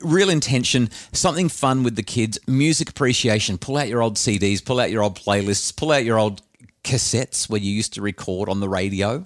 real 0.00 0.28
intention, 0.28 0.90
something 1.12 1.48
fun 1.48 1.84
with 1.84 1.94
the 1.94 2.02
kids. 2.02 2.36
Music 2.48 2.90
appreciation. 2.90 3.58
Pull 3.58 3.76
out 3.76 3.86
your 3.88 4.02
old 4.02 4.16
CDs. 4.16 4.64
Pull 4.64 4.80
out 4.80 4.90
your 4.90 5.04
old 5.04 5.14
playlists. 5.16 5.74
Pull 5.76 5.92
out 5.92 6.04
your 6.04 6.18
old 6.18 6.42
cassettes 6.82 7.48
where 7.48 7.60
you 7.60 7.70
used 7.72 7.92
to 7.94 8.02
record 8.02 8.48
on 8.48 8.58
the 8.58 8.68
radio. 8.68 9.24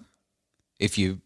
If 0.78 0.98
you 0.98 1.22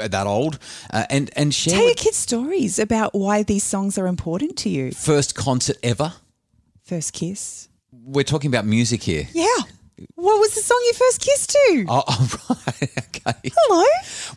are 0.00 0.08
that 0.08 0.26
old, 0.26 0.58
uh, 0.90 1.04
and 1.10 1.30
and 1.36 1.54
share 1.54 1.74
Tell 1.74 1.84
your 1.84 1.94
kids 1.96 2.16
stories 2.16 2.78
about 2.78 3.14
why 3.14 3.42
these 3.42 3.62
songs 3.62 3.98
are 3.98 4.06
important 4.06 4.56
to 4.58 4.70
you. 4.70 4.90
first 4.92 5.34
concert 5.34 5.76
ever. 5.82 6.14
First 6.84 7.14
kiss. 7.14 7.70
We're 7.92 8.24
talking 8.24 8.50
about 8.50 8.66
music 8.66 9.02
here. 9.02 9.26
Yeah. 9.32 9.46
What 10.16 10.38
was 10.38 10.54
the 10.54 10.60
song 10.60 10.78
you 10.84 10.92
first 10.92 11.18
kissed 11.20 11.50
to? 11.50 11.86
Oh, 11.88 12.04
oh, 12.08 12.60
right. 12.66 12.90
Okay. 12.98 13.50
Hello. 13.56 13.84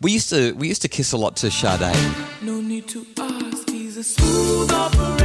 We 0.01 0.13
used 0.13 0.29
to 0.29 0.53
we 0.53 0.69
used 0.69 0.81
to 0.83 0.88
kiss 0.88 1.11
a 1.11 1.17
lot 1.17 1.35
to 1.38 1.51
Sade. 1.51 1.94
No 2.41 2.61
need 2.61 2.88
to 2.88 3.05
ask, 3.19 3.69
he's 3.69 3.97
a 3.97 4.03
smooth 4.03 4.71
operator. 4.71 5.16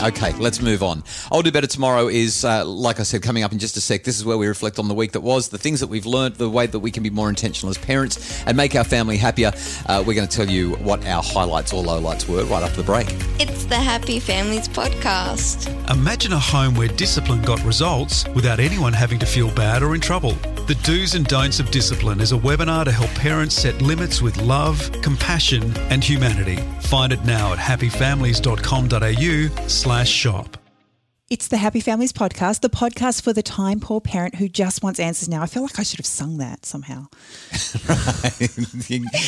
Okay, 0.00 0.32
let's 0.34 0.62
move 0.62 0.84
on. 0.84 1.02
I'll 1.32 1.42
do 1.42 1.50
better 1.50 1.66
tomorrow 1.66 2.06
is 2.06 2.44
uh, 2.44 2.64
like 2.64 3.00
I 3.00 3.02
said, 3.02 3.22
coming 3.22 3.42
up 3.42 3.50
in 3.52 3.58
just 3.58 3.76
a 3.76 3.80
sec. 3.80 4.04
This 4.04 4.16
is 4.16 4.24
where 4.24 4.38
we 4.38 4.46
reflect 4.46 4.78
on 4.78 4.86
the 4.86 4.94
week 4.94 5.12
that 5.12 5.22
was, 5.22 5.48
the 5.48 5.58
things 5.58 5.80
that 5.80 5.88
we've 5.88 6.06
learned, 6.06 6.36
the 6.36 6.48
way 6.48 6.66
that 6.66 6.78
we 6.78 6.92
can 6.92 7.02
be 7.02 7.10
more 7.10 7.28
intentional 7.28 7.70
as 7.70 7.78
parents 7.78 8.44
and 8.46 8.56
make 8.56 8.76
our 8.76 8.84
family 8.84 9.16
happier. 9.16 9.50
Uh, 9.86 10.04
we're 10.06 10.14
going 10.14 10.28
to 10.28 10.36
tell 10.36 10.48
you 10.48 10.74
what 10.76 11.04
our 11.06 11.22
highlights 11.22 11.72
or 11.72 11.82
lowlights 11.82 12.28
were 12.28 12.44
right 12.44 12.62
after 12.62 12.76
the 12.76 12.84
break. 12.84 13.08
It's 13.40 13.64
the 13.64 13.76
Happy 13.76 14.20
Families 14.20 14.68
Podcast. 14.68 15.68
Imagine 15.90 16.32
a 16.32 16.38
home 16.38 16.76
where 16.76 16.88
discipline 16.88 17.42
got 17.42 17.62
results 17.64 18.24
without 18.34 18.60
anyone 18.60 18.92
having 18.92 19.18
to 19.18 19.26
feel 19.26 19.50
bad 19.52 19.82
or 19.82 19.96
in 19.96 20.00
trouble. 20.00 20.36
The 20.68 20.74
Do's 20.82 21.14
and 21.14 21.26
Don'ts 21.26 21.60
of 21.60 21.70
Discipline 21.70 22.20
is 22.20 22.32
a 22.32 22.36
webinar 22.36 22.84
to 22.84 22.92
help 22.92 23.08
parents 23.14 23.54
set 23.54 23.80
limits 23.80 24.20
with 24.20 24.36
love, 24.42 24.92
compassion, 25.02 25.74
and 25.90 26.04
humanity. 26.04 26.56
Find 26.82 27.10
it 27.12 27.24
now 27.24 27.54
at 27.54 27.58
happyfamilies.com.au 27.58 29.68
slash 29.88 30.10
shop. 30.10 30.58
It's 31.30 31.48
the 31.48 31.56
Happy 31.56 31.80
Families 31.80 32.12
Podcast, 32.12 32.60
the 32.60 32.68
podcast 32.68 33.22
for 33.22 33.32
the 33.32 33.42
time 33.42 33.80
poor 33.80 34.02
parent 34.02 34.34
who 34.34 34.46
just 34.46 34.82
wants 34.82 35.00
answers 35.00 35.30
now. 35.30 35.40
I 35.40 35.46
feel 35.46 35.62
like 35.62 35.78
I 35.78 35.82
should 35.82 35.98
have 35.98 36.04
sung 36.04 36.36
that 36.36 36.66
somehow. 36.66 37.06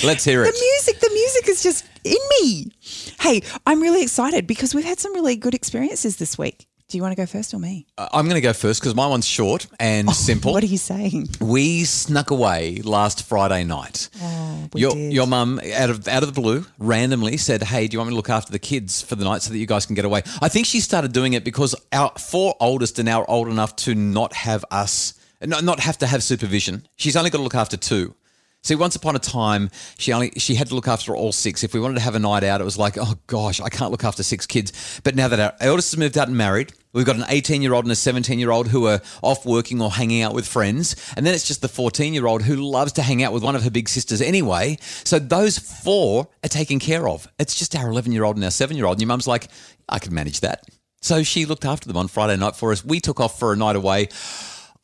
let's 0.04 0.22
hear 0.22 0.44
it. 0.44 0.52
The 0.52 0.60
music, 0.60 1.00
the 1.00 1.10
music 1.14 1.48
is 1.48 1.62
just 1.62 1.86
in 2.04 2.18
me. 2.42 2.72
Hey, 3.20 3.40
I'm 3.66 3.80
really 3.80 4.02
excited 4.02 4.46
because 4.46 4.74
we've 4.74 4.84
had 4.84 5.00
some 5.00 5.14
really 5.14 5.34
good 5.34 5.54
experiences 5.54 6.18
this 6.18 6.36
week. 6.36 6.66
Do 6.90 6.98
you 6.98 7.02
want 7.02 7.12
to 7.12 7.22
go 7.22 7.26
first 7.26 7.54
or 7.54 7.60
me? 7.60 7.86
Uh, 7.96 8.08
I'm 8.12 8.24
going 8.24 8.34
to 8.34 8.40
go 8.40 8.52
first 8.52 8.80
because 8.80 8.96
my 8.96 9.06
one's 9.06 9.24
short 9.24 9.68
and 9.78 10.10
simple. 10.10 10.52
What 10.52 10.64
are 10.64 10.66
you 10.66 10.76
saying? 10.76 11.28
We 11.40 11.84
snuck 11.84 12.32
away 12.32 12.80
last 12.82 13.28
Friday 13.28 13.62
night. 13.62 14.08
Oh, 14.20 14.68
we 14.72 14.80
your 14.80 14.90
did. 14.90 15.12
your 15.12 15.28
mum 15.28 15.60
out 15.72 15.90
of 15.90 16.08
out 16.08 16.24
of 16.24 16.34
the 16.34 16.40
blue 16.40 16.66
randomly 16.78 17.36
said, 17.36 17.62
"Hey, 17.62 17.86
do 17.86 17.94
you 17.94 18.00
want 18.00 18.08
me 18.08 18.12
to 18.14 18.16
look 18.16 18.28
after 18.28 18.50
the 18.50 18.58
kids 18.58 19.02
for 19.02 19.14
the 19.14 19.24
night 19.24 19.42
so 19.42 19.52
that 19.52 19.58
you 19.58 19.66
guys 19.66 19.86
can 19.86 19.94
get 19.94 20.04
away?" 20.04 20.22
I 20.42 20.48
think 20.48 20.66
she 20.66 20.80
started 20.80 21.12
doing 21.12 21.34
it 21.34 21.44
because 21.44 21.76
our 21.92 22.10
four 22.18 22.56
oldest 22.58 22.98
are 22.98 23.04
now 23.04 23.24
old 23.26 23.46
enough 23.46 23.76
to 23.76 23.94
not 23.94 24.32
have 24.32 24.64
us 24.72 25.14
not, 25.46 25.64
not 25.64 25.80
have 25.80 25.96
to 25.98 26.06
have 26.06 26.22
supervision. 26.22 26.86
She's 26.96 27.16
only 27.16 27.30
got 27.30 27.38
to 27.38 27.44
look 27.44 27.54
after 27.54 27.76
two. 27.76 28.14
See, 28.62 28.74
once 28.74 28.94
upon 28.94 29.16
a 29.16 29.18
time, 29.18 29.70
she 29.96 30.12
only 30.12 30.32
she 30.36 30.54
had 30.54 30.68
to 30.68 30.74
look 30.74 30.86
after 30.86 31.16
all 31.16 31.32
six. 31.32 31.64
If 31.64 31.72
we 31.72 31.80
wanted 31.80 31.94
to 31.94 32.02
have 32.02 32.14
a 32.14 32.18
night 32.18 32.44
out, 32.44 32.60
it 32.60 32.64
was 32.64 32.76
like, 32.76 32.98
oh 32.98 33.14
gosh, 33.26 33.58
I 33.58 33.70
can't 33.70 33.90
look 33.90 34.04
after 34.04 34.22
six 34.22 34.46
kids. 34.46 35.00
But 35.02 35.14
now 35.14 35.28
that 35.28 35.40
our 35.40 35.54
eldest 35.60 35.92
has 35.92 35.98
moved 35.98 36.18
out 36.18 36.28
and 36.28 36.36
married, 36.36 36.74
we've 36.92 37.06
got 37.06 37.16
an 37.16 37.24
18 37.26 37.62
year 37.62 37.72
old 37.72 37.86
and 37.86 37.92
a 37.92 37.96
17 37.96 38.38
year 38.38 38.50
old 38.50 38.68
who 38.68 38.86
are 38.86 39.00
off 39.22 39.46
working 39.46 39.80
or 39.80 39.90
hanging 39.90 40.20
out 40.20 40.34
with 40.34 40.46
friends, 40.46 40.94
and 41.16 41.24
then 41.24 41.34
it's 41.34 41.48
just 41.48 41.62
the 41.62 41.68
14 41.68 42.12
year 42.12 42.26
old 42.26 42.42
who 42.42 42.56
loves 42.56 42.92
to 42.92 43.02
hang 43.02 43.22
out 43.22 43.32
with 43.32 43.42
one 43.42 43.56
of 43.56 43.62
her 43.62 43.70
big 43.70 43.88
sisters 43.88 44.20
anyway. 44.20 44.76
So 45.04 45.18
those 45.18 45.58
four 45.58 46.28
are 46.44 46.48
taken 46.48 46.78
care 46.78 47.08
of. 47.08 47.26
It's 47.38 47.54
just 47.54 47.74
our 47.74 47.88
11 47.88 48.12
year 48.12 48.24
old 48.24 48.36
and 48.36 48.44
our 48.44 48.50
seven 48.50 48.76
year 48.76 48.84
old. 48.84 48.96
And 48.96 49.00
your 49.00 49.08
mum's 49.08 49.26
like, 49.26 49.48
I 49.88 49.98
can 49.98 50.12
manage 50.12 50.40
that. 50.40 50.64
So 51.00 51.22
she 51.22 51.46
looked 51.46 51.64
after 51.64 51.88
them 51.88 51.96
on 51.96 52.08
Friday 52.08 52.36
night 52.36 52.56
for 52.56 52.72
us. 52.72 52.84
We 52.84 53.00
took 53.00 53.20
off 53.20 53.38
for 53.38 53.54
a 53.54 53.56
night 53.56 53.76
away. 53.76 54.10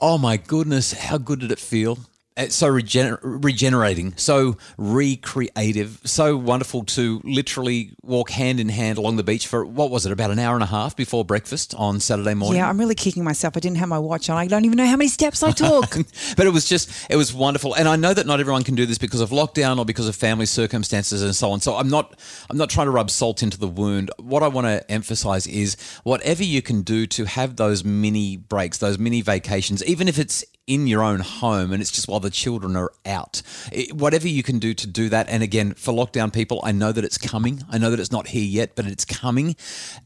Oh 0.00 0.16
my 0.16 0.38
goodness, 0.38 0.92
how 0.94 1.18
good 1.18 1.40
did 1.40 1.52
it 1.52 1.58
feel? 1.58 1.98
It's 2.36 2.54
so 2.54 2.68
regener- 2.70 3.18
regenerating, 3.22 4.14
so 4.16 4.56
recreative, 4.76 6.00
so 6.04 6.36
wonderful 6.36 6.84
to 6.84 7.20
literally 7.24 7.92
walk 8.02 8.30
hand 8.30 8.60
in 8.60 8.68
hand 8.68 8.98
along 8.98 9.16
the 9.16 9.24
beach 9.24 9.46
for 9.46 9.64
what 9.64 9.90
was 9.90 10.06
it, 10.06 10.12
about 10.12 10.30
an 10.30 10.38
hour 10.38 10.54
and 10.54 10.62
a 10.62 10.66
half 10.66 10.94
before 10.96 11.24
breakfast 11.24 11.74
on 11.76 12.00
Saturday 12.00 12.34
morning. 12.34 12.60
Yeah, 12.60 12.68
I'm 12.68 12.78
really 12.78 12.94
kicking 12.94 13.24
myself. 13.24 13.56
I 13.56 13.60
didn't 13.60 13.78
have 13.78 13.88
my 13.88 13.98
watch 13.98 14.28
on. 14.28 14.36
I 14.36 14.46
don't 14.46 14.64
even 14.64 14.76
know 14.76 14.86
how 14.86 14.96
many 14.96 15.08
steps 15.08 15.42
I 15.42 15.52
took. 15.52 15.90
but 16.36 16.46
it 16.46 16.52
was 16.52 16.68
just 16.68 16.90
it 17.08 17.16
was 17.16 17.32
wonderful 17.32 17.74
and 17.74 17.88
i 17.88 17.96
know 17.96 18.12
that 18.12 18.26
not 18.26 18.40
everyone 18.40 18.64
can 18.64 18.74
do 18.74 18.86
this 18.86 18.98
because 18.98 19.20
of 19.20 19.30
lockdown 19.30 19.78
or 19.78 19.84
because 19.84 20.08
of 20.08 20.14
family 20.16 20.46
circumstances 20.46 21.22
and 21.22 21.34
so 21.34 21.50
on 21.50 21.60
so 21.60 21.76
i'm 21.76 21.88
not 21.88 22.18
i'm 22.50 22.56
not 22.56 22.70
trying 22.70 22.86
to 22.86 22.90
rub 22.90 23.10
salt 23.10 23.42
into 23.42 23.58
the 23.58 23.68
wound 23.68 24.10
what 24.18 24.42
i 24.42 24.48
want 24.48 24.66
to 24.66 24.90
emphasize 24.90 25.46
is 25.46 25.76
whatever 26.04 26.42
you 26.42 26.62
can 26.62 26.82
do 26.82 27.06
to 27.06 27.24
have 27.24 27.56
those 27.56 27.84
mini 27.84 28.36
breaks 28.36 28.78
those 28.78 28.98
mini 28.98 29.20
vacations 29.20 29.84
even 29.84 30.08
if 30.08 30.18
it's 30.18 30.44
in 30.66 30.86
your 30.86 31.02
own 31.02 31.20
home 31.20 31.72
and 31.72 31.80
it's 31.80 31.92
just 31.92 32.08
while 32.08 32.20
the 32.20 32.30
children 32.30 32.76
are 32.76 32.90
out. 33.04 33.42
It- 33.70 33.96
whatever 33.96 34.26
you 34.26 34.42
can 34.42 34.58
do 34.58 34.74
to 34.74 34.86
do 34.86 35.08
that. 35.08 35.28
And 35.28 35.42
again, 35.42 35.74
for 35.74 35.92
lockdown 35.94 36.32
people, 36.32 36.60
I 36.64 36.72
know 36.72 36.92
that 36.92 37.04
it's 37.04 37.18
coming. 37.18 37.62
I 37.70 37.78
know 37.78 37.90
that 37.90 38.00
it's 38.00 38.10
not 38.10 38.28
here 38.28 38.44
yet, 38.44 38.74
but 38.74 38.86
it's 38.86 39.04
coming. 39.04 39.56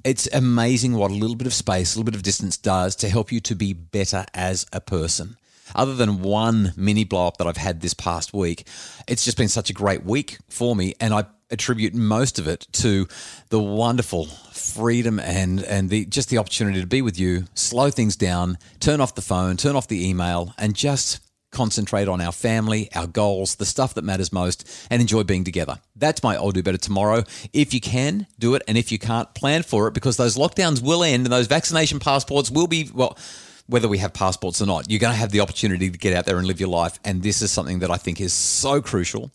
It's 0.05 0.29
amazing 0.33 0.95
what 0.95 1.11
a 1.11 1.15
little 1.15 1.37
bit 1.37 1.47
of 1.47 1.55
space, 1.55 1.95
a 1.95 1.99
little 1.99 2.11
bit 2.11 2.17
of 2.17 2.23
distance 2.23 2.57
does 2.57 2.95
to 2.97 3.09
help 3.09 3.33
you 3.33 3.41
to 3.41 3.55
be 3.55 3.73
better 3.73 4.27
as 4.35 4.67
a 4.73 4.81
person. 4.81 5.37
Other 5.75 5.95
than 5.95 6.21
one 6.21 6.73
mini 6.77 7.05
blow 7.05 7.29
up 7.29 7.37
that 7.39 7.47
I've 7.47 7.57
had 7.57 7.81
this 7.81 7.95
past 7.95 8.35
week, 8.35 8.67
it's 9.07 9.25
just 9.25 9.37
been 9.37 9.49
such 9.49 9.71
a 9.71 9.73
great 9.73 10.05
week 10.05 10.39
for 10.49 10.75
me. 10.75 10.95
And 11.01 11.15
I 11.15 11.25
attribute 11.51 11.95
most 11.95 12.39
of 12.39 12.47
it 12.47 12.67
to 12.73 13.07
the 13.49 13.61
wonderful 13.61 14.27
freedom 14.27 15.19
and 15.19 15.63
and 15.65 15.91
the 15.91 16.07
just 16.07 16.29
the 16.29 16.39
opportunity 16.39 16.81
to 16.81 16.87
be 16.87 17.03
with 17.03 17.19
you, 17.19 17.45
slow 17.55 17.91
things 17.91 18.17
down, 18.17 18.59
turn 18.79 19.01
off 19.01 19.15
the 19.15 19.23
phone, 19.23 19.57
turn 19.57 19.77
off 19.77 19.89
the 19.89 20.09
email, 20.09 20.55
and 20.59 20.75
just 20.75 21.21
concentrate 21.51 22.07
on 22.07 22.21
our 22.21 22.33
family, 22.33 22.89
our 22.95 23.07
goals, 23.07 23.57
the 23.57 23.67
stuff 23.67 23.95
that 23.95 24.05
matters 24.05 24.33
most, 24.33 24.69
and 24.89 25.03
enjoy 25.03 25.25
being 25.25 25.45
together. 25.45 25.81
That's 25.97 26.23
my 26.23 26.37
I'll 26.37 26.53
do 26.53 26.63
better 26.63 26.79
tomorrow. 26.79 27.25
If 27.53 27.75
you 27.75 27.81
can, 27.81 28.27
do 28.39 28.55
it, 28.55 28.63
and 28.69 28.79
if 28.79 28.93
you 28.93 28.99
can't, 28.99 29.33
plan 29.35 29.63
for 29.63 29.89
it 29.89 29.95
because 29.95 30.17
those 30.17 30.37
lockdowns 30.37 30.83
will 30.83 31.03
end 31.03 31.27
and 31.27 31.33
those 31.33 31.49
vaccination 31.49 31.99
passports 31.99 32.51
will 32.51 32.67
be 32.67 32.91
well 32.95 33.19
whether 33.67 33.87
we 33.87 33.99
have 33.99 34.13
passports 34.13 34.61
or 34.61 34.67
not, 34.67 34.91
you're 34.91 34.99
going 34.99 35.13
to 35.13 35.19
have 35.19 35.31
the 35.31 35.39
opportunity 35.39 35.89
to 35.89 35.97
get 35.97 36.13
out 36.13 36.27
there 36.27 36.39
and 36.39 36.47
live 36.47 36.59
your 36.59 36.69
life. 36.69 36.99
And 37.05 37.23
this 37.23 37.41
is 37.41 37.53
something 37.53 37.79
that 37.79 37.91
I 37.91 37.99
think 37.99 38.21
is 38.21 38.33
so 38.33 38.83
crucial 38.83 39.31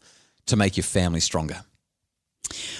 to 0.48 0.58
make 0.58 0.76
your 0.76 0.84
family 0.84 1.22
stronger. 1.22 1.64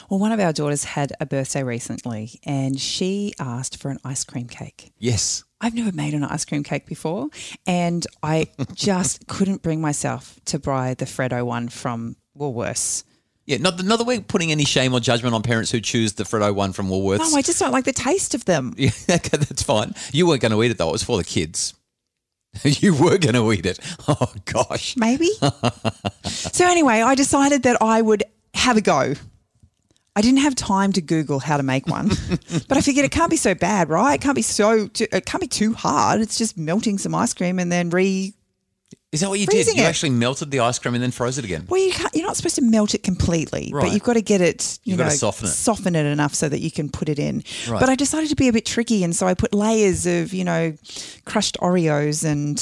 Well, 0.10 0.20
one 0.20 0.32
of 0.32 0.40
our 0.40 0.54
daughters 0.54 0.84
had 0.84 1.14
a 1.20 1.26
birthday 1.26 1.64
recently 1.64 2.40
and 2.44 2.80
she 2.80 3.34
asked 3.40 3.82
for 3.82 3.90
an 3.90 4.00
ice 4.04 4.24
cream 4.24 4.48
cake. 4.48 4.92
Yes. 4.98 5.44
I've 5.62 5.74
never 5.74 5.92
made 5.92 6.14
an 6.14 6.24
ice 6.24 6.46
cream 6.46 6.64
cake 6.64 6.86
before, 6.86 7.30
and 7.66 8.06
I 8.22 8.48
just 8.74 9.26
couldn't 9.28 9.64
bring 9.64 9.82
myself 9.82 10.40
to 10.46 10.60
buy 10.60 10.94
the 10.94 11.06
Freddo 11.06 11.44
one 11.46 11.70
from 11.70 12.18
Woolworths. 12.38 13.04
Yeah, 13.46 13.58
not, 13.58 13.84
not 13.84 13.98
that 13.98 14.06
we're 14.06 14.22
putting 14.22 14.52
any 14.52 14.66
shame 14.66 14.94
or 14.94 15.00
judgment 15.00 15.34
on 15.34 15.44
parents 15.44 15.72
who 15.72 15.80
choose 15.80 16.14
the 16.14 16.24
Freddo 16.24 16.54
one 16.54 16.74
from 16.74 16.90
Woolworths. 16.90 17.20
No, 17.20 17.38
I 17.38 17.42
just 17.42 17.60
don't 17.60 17.72
like 17.72 17.86
the 17.86 17.94
taste 17.94 18.36
of 18.36 18.46
them. 18.46 18.74
Yeah, 18.78 18.92
okay, 19.10 19.38
that's 19.38 19.64
fine. 19.64 19.94
You 20.12 20.28
weren't 20.28 20.42
going 20.42 20.52
to 20.52 20.62
eat 20.62 20.72
it 20.72 20.78
though. 20.78 20.90
It 20.90 20.94
was 20.94 21.04
for 21.04 21.18
the 21.18 21.24
kids. 21.24 21.74
you 22.64 22.94
were 22.94 23.18
going 23.18 23.36
to 23.36 23.52
eat 23.52 23.66
it. 23.66 23.80
Oh 24.08 24.34
gosh. 24.46 24.96
Maybe. 24.98 25.30
so 26.26 26.66
anyway, 26.68 27.02
I 27.02 27.16
decided 27.16 27.64
that 27.64 27.82
I 27.82 28.02
would 28.02 28.24
have 28.54 28.78
a 28.78 28.82
go. 28.82 29.14
I 30.16 30.22
didn't 30.22 30.40
have 30.40 30.56
time 30.56 30.94
to 30.94 31.02
Google 31.02 31.40
how 31.40 31.58
to 31.58 31.64
make 31.64 31.88
one, 31.88 32.08
but 32.68 32.78
I 32.78 32.82
figured 32.82 33.06
it 33.06 33.12
can't 33.12 33.30
be 33.30 33.36
so 33.38 33.54
bad, 33.54 33.90
right? 33.90 34.14
It 34.14 34.22
can't 34.22 34.36
be 34.36 34.42
so. 34.42 34.88
Too, 34.88 35.08
it 35.12 35.26
can't 35.26 35.42
be 35.42 35.48
too 35.48 35.74
hard. 35.74 36.22
It's 36.22 36.38
just 36.38 36.58
melting 36.58 36.98
some 36.98 37.14
ice 37.14 37.34
cream 37.34 37.60
and 37.60 37.72
then 37.72 37.90
re. 37.90 38.34
Is 39.12 39.22
that 39.22 39.30
what 39.30 39.40
you 39.40 39.46
did? 39.46 39.68
You 39.68 39.84
it. 39.84 39.86
actually 39.86 40.10
melted 40.10 40.52
the 40.52 40.60
ice 40.60 40.78
cream 40.78 40.94
and 40.94 41.02
then 41.02 41.12
froze 41.12 41.38
it 41.38 41.46
again. 41.46 41.66
Well, 41.70 41.82
you 41.82 41.94
can't, 41.94 42.14
you're 42.14 42.26
not 42.28 42.36
supposed 42.36 42.56
to 42.56 42.62
melt 42.62 42.94
it 42.94 43.02
completely, 43.04 43.72
Right. 43.74 43.84
but 43.84 43.94
you've 43.94 44.04
got 44.04 44.14
to 44.16 44.22
get 44.22 44.42
it. 44.42 44.78
You 44.84 44.92
You've 44.92 44.98
know, 45.00 45.06
got 45.06 45.12
to 45.12 45.18
soften 45.18 45.48
it. 45.48 45.52
soften 45.52 45.96
it 45.96 46.06
enough 46.06 46.34
so 46.34 46.50
that 46.50 46.60
you 46.60 46.70
can 46.70 46.90
put 46.90 47.08
it 47.08 47.18
in. 47.18 47.42
Right. 47.70 47.80
But 47.80 47.88
I 47.88 47.96
decided 47.96 48.30
to 48.30 48.36
be 48.36 48.50
a 48.50 48.54
bit 48.54 48.66
tricky, 48.66 49.06
and 49.06 49.16
so 49.16 49.26
I 49.26 49.34
put 49.34 49.54
layers 49.54 50.06
of 50.06 50.34
you 50.34 50.44
know 50.44 50.74
crushed 51.26 51.58
Oreos 51.62 52.26
and 52.26 52.58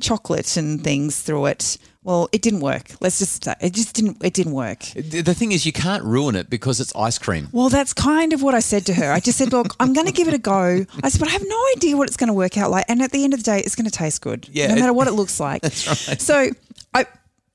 chocolate 0.00 0.56
and 0.58 0.82
things 0.84 1.20
through 1.22 1.46
it. 1.46 1.78
Well, 2.04 2.28
it 2.32 2.42
didn't 2.42 2.60
work. 2.60 2.90
Let's 3.00 3.18
just 3.18 3.42
say 3.44 3.54
it 3.60 3.72
just 3.72 3.94
didn't. 3.94 4.22
It 4.22 4.34
didn't 4.34 4.52
work. 4.52 4.80
The 4.94 5.34
thing 5.34 5.52
is, 5.52 5.64
you 5.64 5.72
can't 5.72 6.04
ruin 6.04 6.36
it 6.36 6.50
because 6.50 6.78
it's 6.78 6.94
ice 6.94 7.18
cream. 7.18 7.48
Well, 7.50 7.70
that's 7.70 7.94
kind 7.94 8.32
of 8.34 8.42
what 8.42 8.54
I 8.54 8.60
said 8.60 8.84
to 8.86 8.94
her. 8.94 9.10
I 9.10 9.20
just 9.20 9.38
said, 9.38 9.52
"Look, 9.52 9.74
I'm 9.80 9.94
going 9.94 10.06
to 10.06 10.12
give 10.12 10.28
it 10.28 10.34
a 10.34 10.38
go." 10.38 10.84
I 11.02 11.08
said, 11.08 11.18
"But 11.18 11.28
I 11.30 11.32
have 11.32 11.42
no 11.46 11.64
idea 11.76 11.96
what 11.96 12.06
it's 12.08 12.18
going 12.18 12.28
to 12.28 12.34
work 12.34 12.58
out 12.58 12.70
like." 12.70 12.84
And 12.88 13.00
at 13.00 13.10
the 13.10 13.24
end 13.24 13.32
of 13.32 13.40
the 13.40 13.44
day, 13.44 13.60
it's 13.60 13.74
going 13.74 13.86
to 13.86 13.90
taste 13.90 14.20
good, 14.20 14.46
Yeah, 14.52 14.68
no 14.68 14.74
matter 14.76 14.92
what 14.92 15.08
it 15.08 15.12
looks 15.20 15.40
like. 15.40 15.62
that's 15.62 16.08
right. 16.08 16.20
So, 16.20 16.50
I 16.92 17.06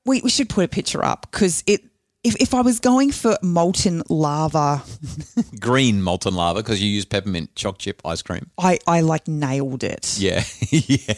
we, 0.04 0.20
we 0.22 0.30
should 0.30 0.48
put 0.48 0.64
a 0.64 0.68
picture 0.68 1.04
up 1.04 1.28
because 1.30 1.62
it. 1.66 1.82
If, 2.22 2.36
if 2.36 2.52
I 2.52 2.60
was 2.60 2.80
going 2.80 3.12
for 3.12 3.38
molten 3.42 4.02
lava, 4.10 4.82
Green 5.60 6.02
molten 6.02 6.34
lava 6.34 6.60
because 6.60 6.82
you 6.82 6.90
use 6.90 7.06
peppermint 7.06 7.54
choc 7.54 7.78
chip 7.78 8.02
ice 8.04 8.20
cream. 8.20 8.50
I, 8.58 8.78
I 8.86 9.00
like 9.00 9.26
nailed 9.26 9.82
it, 9.82 10.18
Yeah, 10.18 10.44
yeah. 10.70 11.14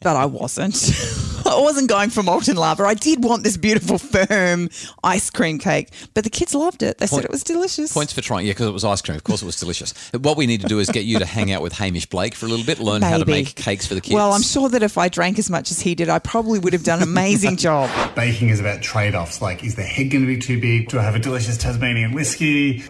but 0.00 0.16
I 0.16 0.24
wasn't. 0.24 0.74
I 1.46 1.60
wasn't 1.60 1.90
going 1.90 2.08
for 2.08 2.22
molten 2.22 2.56
lava. 2.56 2.84
I 2.84 2.94
did 2.94 3.22
want 3.22 3.44
this 3.44 3.58
beautiful, 3.58 3.98
firm 3.98 4.70
ice 5.04 5.28
cream 5.28 5.58
cake, 5.58 5.90
but 6.14 6.24
the 6.24 6.30
kids 6.30 6.54
loved 6.54 6.82
it. 6.82 6.96
They 6.98 7.06
Point- 7.06 7.22
said 7.22 7.24
it 7.26 7.30
was 7.30 7.44
delicious. 7.44 7.92
Points 7.92 8.14
for 8.14 8.22
trying. 8.22 8.46
Yeah, 8.46 8.52
because 8.52 8.66
it 8.68 8.72
was 8.72 8.84
ice 8.84 9.02
cream. 9.02 9.16
Of 9.16 9.24
course, 9.24 9.42
it 9.42 9.46
was 9.46 9.60
delicious. 9.60 9.92
What 10.12 10.38
we 10.38 10.46
need 10.46 10.62
to 10.62 10.68
do 10.68 10.78
is 10.78 10.88
get 10.88 11.04
you 11.04 11.18
to 11.18 11.26
hang 11.26 11.52
out 11.52 11.60
with 11.62 11.74
Hamish 11.74 12.06
Blake 12.06 12.34
for 12.34 12.46
a 12.46 12.48
little 12.48 12.64
bit, 12.64 12.78
learn 12.80 13.02
how 13.02 13.18
to 13.18 13.26
make 13.26 13.54
cakes 13.56 13.86
for 13.86 13.94
the 13.94 14.00
kids. 14.00 14.14
Well, 14.14 14.32
I'm 14.32 14.42
sure 14.42 14.70
that 14.70 14.82
if 14.82 14.96
I 14.96 15.10
drank 15.10 15.38
as 15.38 15.50
much 15.50 15.70
as 15.70 15.80
he 15.80 15.94
did, 15.94 16.08
I 16.08 16.18
probably 16.18 16.58
would 16.58 16.72
have 16.72 16.82
done 16.82 17.02
an 17.02 17.08
amazing 17.08 17.56
job. 17.58 17.90
Baking 18.16 18.48
is 18.48 18.58
about 18.58 18.80
trade 18.80 19.14
offs. 19.14 19.42
Like, 19.42 19.62
is 19.62 19.74
the 19.74 19.82
head 19.82 20.10
going 20.10 20.22
to 20.22 20.26
be 20.26 20.38
too 20.46 20.60
big? 20.60 20.88
Do 20.88 20.98
I 20.98 21.02
have 21.02 21.16
a 21.16 21.18
delicious 21.18 21.56
Tasmanian 21.58 22.12
whiskey? 22.12 22.84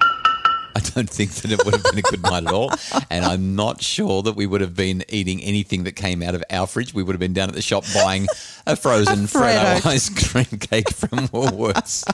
I 0.74 0.80
don't 0.80 1.08
think 1.08 1.30
that 1.36 1.50
it 1.50 1.64
would 1.64 1.72
have 1.74 1.84
been 1.84 1.98
a 1.98 2.02
good 2.02 2.22
night 2.22 2.44
at 2.46 2.52
all. 2.52 2.70
And 3.10 3.24
I'm 3.24 3.56
not 3.56 3.80
sure 3.82 4.22
that 4.22 4.34
we 4.36 4.46
would 4.46 4.60
have 4.60 4.76
been 4.76 5.04
eating 5.08 5.42
anything 5.42 5.84
that 5.84 5.92
came 5.92 6.22
out 6.22 6.34
of 6.34 6.44
our 6.50 6.66
fridge. 6.66 6.92
We 6.92 7.02
would 7.02 7.14
have 7.14 7.20
been 7.20 7.32
down 7.32 7.48
at 7.48 7.54
the 7.54 7.62
shop 7.62 7.84
buying 7.94 8.26
a 8.66 8.76
frozen 8.76 9.24
A 9.24 9.26
Freddo 9.26 9.80
Freddo. 9.80 9.86
ice 9.86 10.30
cream 10.30 10.58
cake 10.60 10.90
from 10.92 11.28
Woolworths. 11.28 12.04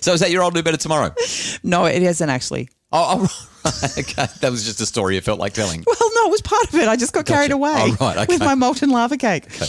so 0.00 0.12
is 0.12 0.20
that 0.20 0.30
your 0.30 0.44
I'll 0.44 0.52
do 0.52 0.62
better 0.62 0.76
tomorrow? 0.76 1.12
No, 1.64 1.86
it 1.86 2.00
isn't 2.00 2.30
actually. 2.30 2.68
Oh, 2.92 3.26
oh 3.28 3.48
right. 3.64 3.98
okay. 3.98 4.26
That 4.40 4.52
was 4.52 4.64
just 4.64 4.80
a 4.80 4.86
story 4.86 5.16
you 5.16 5.20
felt 5.20 5.40
like 5.40 5.52
telling. 5.52 5.82
Well, 5.84 6.10
no, 6.14 6.28
it 6.28 6.30
was 6.30 6.42
part 6.42 6.68
of 6.68 6.76
it. 6.76 6.86
I 6.86 6.94
just 6.94 7.12
got 7.12 7.26
carried 7.26 7.50
away 7.50 7.72
Oh, 7.76 7.96
right, 8.14 8.28
with 8.28 8.38
my 8.38 8.54
molten 8.54 8.90
lava 8.90 9.16
cake. 9.16 9.46
Okay. 9.46 9.66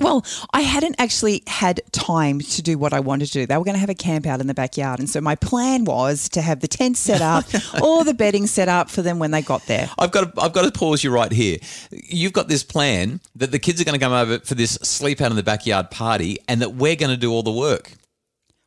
Well, 0.00 0.24
I 0.52 0.60
hadn't 0.62 0.96
actually 0.98 1.42
had 1.46 1.80
time 1.92 2.40
to 2.40 2.62
do 2.62 2.76
what 2.78 2.92
I 2.92 3.00
wanted 3.00 3.26
to 3.26 3.32
do. 3.32 3.46
They 3.46 3.56
were 3.56 3.64
going 3.64 3.76
to 3.76 3.80
have 3.80 3.88
a 3.90 3.94
camp 3.94 4.26
out 4.26 4.40
in 4.40 4.48
the 4.48 4.54
backyard. 4.54 4.98
And 4.98 5.08
so 5.08 5.20
my 5.20 5.36
plan 5.36 5.84
was 5.84 6.28
to 6.30 6.42
have 6.42 6.60
the 6.60 6.66
tent 6.68 6.96
set 6.96 7.22
up, 7.22 7.44
all 7.80 8.02
the 8.02 8.12
bedding 8.14 8.46
set 8.48 8.68
up 8.68 8.90
for 8.90 9.02
them 9.02 9.18
when 9.20 9.30
they 9.30 9.40
got 9.40 9.64
there. 9.66 9.88
I've 9.98 10.10
got 10.10 10.34
to, 10.34 10.42
I've 10.42 10.52
got 10.52 10.62
to 10.64 10.76
pause 10.76 11.04
you 11.04 11.10
right 11.12 11.30
here. 11.30 11.58
You've 11.92 12.32
got 12.32 12.48
this 12.48 12.64
plan 12.64 13.20
that 13.36 13.52
the 13.52 13.58
kids 13.60 13.80
are 13.80 13.84
going 13.84 13.98
to 13.98 14.04
come 14.04 14.12
over 14.12 14.40
for 14.40 14.54
this 14.56 14.72
sleep 14.82 15.20
out 15.20 15.30
in 15.30 15.36
the 15.36 15.42
backyard 15.44 15.90
party, 15.92 16.38
and 16.48 16.60
that 16.60 16.74
we're 16.74 16.96
going 16.96 17.10
to 17.12 17.16
do 17.16 17.30
all 17.30 17.42
the 17.44 17.52
work. 17.52 17.92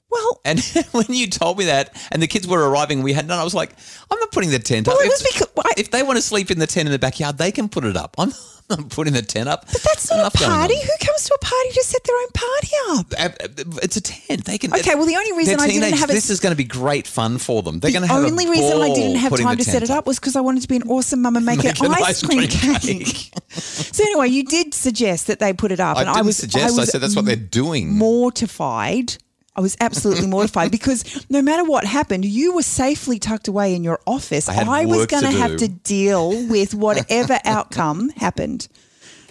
Well, 0.09 0.39
And 0.45 0.61
when 0.93 1.07
you 1.09 1.27
told 1.27 1.57
me 1.57 1.65
that, 1.65 1.93
and 2.11 2.21
the 2.21 2.27
kids 2.27 2.47
were 2.47 2.69
arriving, 2.69 3.03
we 3.03 3.11
had 3.11 3.27
none. 3.27 3.37
I 3.37 3.43
was 3.43 3.53
like, 3.53 3.73
I'm 4.09 4.17
not 4.19 4.31
putting 4.31 4.49
the 4.51 4.59
tent 4.59 4.87
Well, 4.87 4.95
up. 4.97 5.03
it 5.05 5.09
was 5.09 5.21
if, 5.25 5.33
because- 5.33 5.51
I- 5.65 5.73
if 5.77 5.91
they 5.91 6.03
want 6.03 6.15
to 6.17 6.21
sleep 6.21 6.49
in 6.51 6.59
the 6.59 6.67
tent 6.67 6.87
in 6.87 6.93
the 6.93 6.99
backyard, 6.99 7.37
they 7.37 7.51
can 7.51 7.67
put 7.67 7.83
it 7.83 7.97
up. 7.97 8.15
I'm 8.17 8.31
not 8.69 8.89
putting 8.89 9.13
the 9.13 9.21
tent 9.21 9.47
up. 9.49 9.65
but 9.71 9.81
that's 9.81 10.09
not 10.11 10.33
a 10.33 10.37
party. 10.37 10.75
Who 10.75 11.05
comes 11.05 11.23
to 11.25 11.33
a 11.33 11.37
party 11.39 11.69
to 11.73 11.83
set 11.83 12.03
their 12.03 12.15
own 12.17 12.27
party 12.33 12.69
up? 12.89 13.13
Uh, 13.17 13.43
uh, 13.43 13.79
It's 13.83 13.97
a 13.97 14.01
tent. 14.01 14.45
They 14.45 14.57
can. 14.57 14.73
Okay, 14.73 14.95
well, 14.95 15.05
the 15.05 15.15
only 15.15 15.31
reason 15.33 15.59
I 15.59 15.67
didn't 15.67 15.97
have 15.97 16.09
it- 16.09 16.13
This 16.13 16.29
is 16.29 16.39
going 16.39 16.51
to 16.51 16.57
be 16.57 16.63
great 16.63 17.07
fun 17.07 17.37
for 17.37 17.61
them. 17.63 17.79
They're 17.79 17.91
going 17.91 18.01
to 18.03 18.07
The 18.07 18.13
have 18.13 18.23
a 18.23 18.27
only 18.27 18.47
reason 18.49 18.81
I 18.81 18.93
didn't 18.93 19.17
have 19.17 19.35
time 19.39 19.57
to 19.57 19.63
set 19.63 19.83
it 19.83 19.89
up 19.89 20.05
was 20.07 20.19
because 20.19 20.35
I 20.35 20.41
wanted 20.41 20.61
to 20.63 20.67
be 20.67 20.75
an 20.75 20.83
awesome 20.83 21.21
mum 21.21 21.35
and 21.37 21.45
make, 21.45 21.63
Make 21.63 21.79
an, 21.79 21.85
an 21.87 21.93
ice 21.93 22.21
cream, 22.23 22.47
cream 22.49 22.75
cake. 22.75 23.31
so 23.49 24.03
anyway, 24.03 24.27
you 24.29 24.43
did 24.43 24.73
suggest 24.73 25.27
that 25.27 25.39
they 25.39 25.53
put 25.53 25.71
it 25.71 25.79
up, 25.79 25.97
I 25.97 26.01
and 26.01 26.09
I 26.09 26.21
was 26.21 26.37
suggest. 26.37 26.77
I, 26.77 26.79
was 26.81 26.91
said 26.91 27.01
that's 27.01 27.15
what 27.15 27.25
they're 27.25 27.35
doing. 27.35 27.93
mortified. 27.97 29.17
I 29.57 29.61
was 29.61 29.75
absolutely 29.81 30.27
mortified 30.27 30.71
because 30.79 31.25
no 31.29 31.41
matter 31.41 31.63
what 31.63 31.83
happened, 31.83 32.23
you 32.23 32.53
were 32.53 32.61
safely 32.61 33.19
tucked 33.19 33.47
away 33.47 33.75
in 33.75 33.83
your 33.83 33.99
office. 34.05 34.47
I 34.47 34.53
had 34.53 34.67
was 34.85 35.07
going 35.07 35.23
to 35.23 35.31
have 35.31 35.57
to 35.57 35.67
deal 35.67 36.47
with 36.47 36.75
whatever 36.75 37.39
outcome 37.45 38.09
happened. 38.09 38.67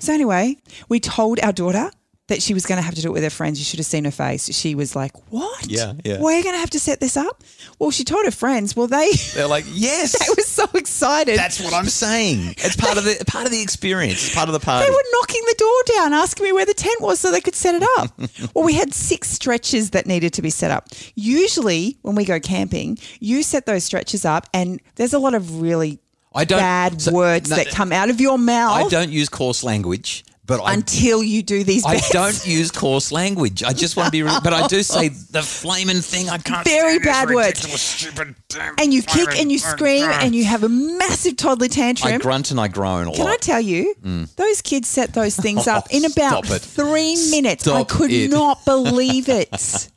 So 0.00 0.12
anyway, 0.12 0.56
we 0.88 1.00
told 1.00 1.40
our 1.40 1.52
daughter 1.52 1.90
that 2.28 2.42
she 2.42 2.54
was 2.54 2.66
going 2.66 2.76
to 2.78 2.82
have 2.82 2.94
to 2.96 3.02
do 3.02 3.08
it 3.08 3.12
with 3.12 3.22
her 3.22 3.30
friends. 3.30 3.58
You 3.58 3.64
should 3.64 3.78
have 3.78 3.86
seen 3.86 4.04
her 4.04 4.10
face. 4.10 4.52
She 4.52 4.74
was 4.74 4.96
like, 4.96 5.12
"What? 5.30 5.66
Yeah, 5.66 5.92
yeah. 6.04 6.20
We're 6.20 6.42
going 6.42 6.54
to 6.54 6.60
have 6.60 6.70
to 6.70 6.80
set 6.80 6.98
this 7.00 7.16
up." 7.16 7.44
Well, 7.78 7.90
she 7.90 8.04
told 8.04 8.24
her 8.24 8.30
friends. 8.30 8.74
Well, 8.74 8.86
they 8.88 9.10
They're 9.34 9.46
like, 9.46 9.64
yes. 9.68 10.18
they 10.18 10.26
were 10.36 10.42
so 10.42 10.64
excited. 10.74 11.38
That's 11.38 11.60
what 11.60 11.72
I'm 11.74 11.86
saying. 11.86 12.54
It's 12.58 12.74
part 12.76 12.98
of 12.98 13.04
the 13.04 13.22
part 13.26 13.44
of 13.46 13.52
the 13.52 13.62
experience. 13.62 14.26
It's 14.26 14.34
part 14.34 14.48
of 14.48 14.54
the 14.54 14.60
party. 14.60 14.86
They 14.86 14.90
were 14.90 15.04
knocking 15.12 15.42
the 15.46 15.54
door 15.58 15.96
down, 15.98 16.12
asking 16.14 16.44
me 16.44 16.52
where 16.52 16.66
the 16.66 16.74
tent 16.74 17.00
was 17.00 17.20
so 17.20 17.30
they 17.30 17.40
could 17.40 17.54
set 17.54 17.74
it 17.80 17.88
up. 17.98 18.18
well, 18.54 18.64
we 18.64 18.74
had 18.74 18.92
six 18.94 19.28
stretches 19.28 19.90
that 19.90 20.06
needed 20.06 20.32
to 20.34 20.42
be 20.42 20.50
set 20.50 20.70
up. 20.70 20.88
Usually, 21.14 21.98
when 22.02 22.14
we 22.14 22.24
go 22.24 22.40
camping, 22.40 22.98
you 23.20 23.42
set 23.42 23.66
those 23.66 23.84
stretches 23.84 24.24
up, 24.24 24.48
and 24.54 24.80
there's 24.96 25.12
a 25.12 25.18
lot 25.18 25.34
of 25.34 25.60
really 25.60 25.98
I 26.34 26.44
don't- 26.44 26.58
bad 26.58 27.02
so- 27.02 27.12
words 27.12 27.50
no, 27.50 27.56
that 27.56 27.68
come 27.68 27.92
out 27.92 28.10
of 28.10 28.20
your 28.20 28.38
mouth. 28.38 28.86
I 28.86 28.88
don't 28.88 29.10
use 29.10 29.28
coarse 29.28 29.62
language, 29.64 30.24
But 30.46 30.60
I, 30.60 30.74
until 30.74 31.22
you 31.24 31.42
do 31.42 31.64
these. 31.64 31.84
I 31.84 31.94
bets. 31.94 32.10
don't 32.10 32.46
use 32.46 32.70
coarse 32.70 33.10
language. 33.10 33.64
I 33.64 33.72
just 33.72 33.96
want 33.96 34.06
to 34.06 34.10
be, 34.12 34.22
re- 34.22 34.38
but 34.44 34.52
I 34.52 34.66
do 34.68 34.82
say 34.82 35.08
the 35.08 35.42
flaming 35.42 36.00
thing. 36.00 36.28
I 36.28 36.38
can't. 36.38 36.66
Say. 36.66 36.72
Very 36.72 36.98
bad 37.00 37.30
words. 37.30 37.60
Stupid, 37.80 38.36
And 38.78 38.94
you 38.94 39.02
kick 39.02 39.38
and 39.38 39.50
you 39.50 39.58
scream 39.58 40.08
and 40.08 40.34
you 40.34 40.44
have 40.44 40.62
a 40.62 40.68
massive 40.68 41.36
toddler 41.36 41.68
tantrum. 41.68 42.14
I 42.14 42.18
grunt 42.18 42.52
and 42.52 42.60
I 42.60 42.68
groan 42.68 43.08
a 43.08 43.12
Can 43.12 43.26
I 43.26 43.36
tell 43.36 43.60
you, 43.60 43.94
mm. 44.02 44.34
those 44.36 44.62
kids 44.62 44.88
set 44.88 45.14
those 45.14 45.36
things 45.36 45.66
up 45.66 45.88
in 45.90 46.04
Oh, 46.04 46.12
about 46.12 46.46
three 46.46 47.16
minutes. 47.30 47.66
I 47.66 47.82
could 47.84 48.12
it. 48.12 48.30
not 48.30 48.64
believe 48.64 49.28
it. 49.28 49.50